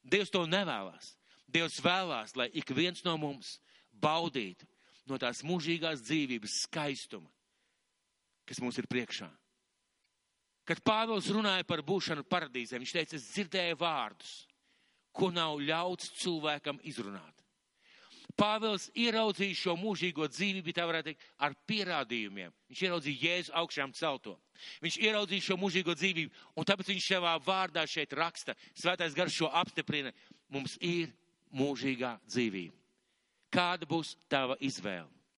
Dievs 0.02 0.32
to 0.34 0.44
nevēlas. 0.48 1.14
Dievs 1.48 1.78
vēlās, 1.84 2.34
lai 2.36 2.48
ik 2.56 2.72
viens 2.76 3.04
no 3.06 3.16
mums 3.20 3.56
baudītu 3.92 4.66
no 5.08 5.16
tās 5.20 5.40
mūžīgās 5.46 6.02
dzīvības 6.04 6.62
skaistuma, 6.66 7.30
kas 8.48 8.60
mums 8.60 8.76
ir 8.80 8.88
priekšā. 8.90 9.28
Kad 10.68 10.82
Pāvils 10.84 11.30
runāja 11.32 11.64
par 11.64 11.80
būšanu 11.80 12.26
paradīzē, 12.28 12.76
viņš 12.76 12.92
teica, 12.92 13.16
es 13.16 13.30
dzirdēju 13.32 13.78
vārdus, 13.80 14.32
ko 15.16 15.30
nav 15.32 15.56
ļauts 15.64 16.12
cilvēkam 16.20 16.80
izrunāt. 16.84 17.37
Pāvils 18.38 18.86
ieraudzīja 18.94 19.56
šo 19.58 19.74
mūžīgo 19.80 20.28
dzīvību, 20.30 20.74
tā 20.76 20.84
varētu 20.86 21.10
teikt, 21.10 21.24
ar 21.42 21.56
pierādījumiem. 21.66 22.52
Viņš 22.70 22.82
ieraudzīja 22.86 23.24
Jēzu 23.24 23.54
augšām 23.58 23.94
celto. 23.98 24.36
Viņš 24.84 24.98
ieraudzīja 25.02 25.46
šo 25.48 25.58
mūžīgo 25.58 25.96
dzīvību, 25.98 26.30
un 26.54 26.68
tāpēc 26.68 26.92
viņš 26.92 27.10
savā 27.10 27.34
vārdā 27.42 27.82
šeit 27.90 28.14
raksta, 28.14 28.54
svētais 28.78 29.16
gars 29.18 29.34
šo 29.34 29.50
apstiprina, 29.50 30.14
mums 30.54 30.78
ir 30.78 31.10
mūžīgā 31.50 32.14
dzīvība. 32.30 32.76
Kāda 33.50 33.88
būs 33.90 34.14
tava 34.30 34.54
izvēle? 34.62 35.17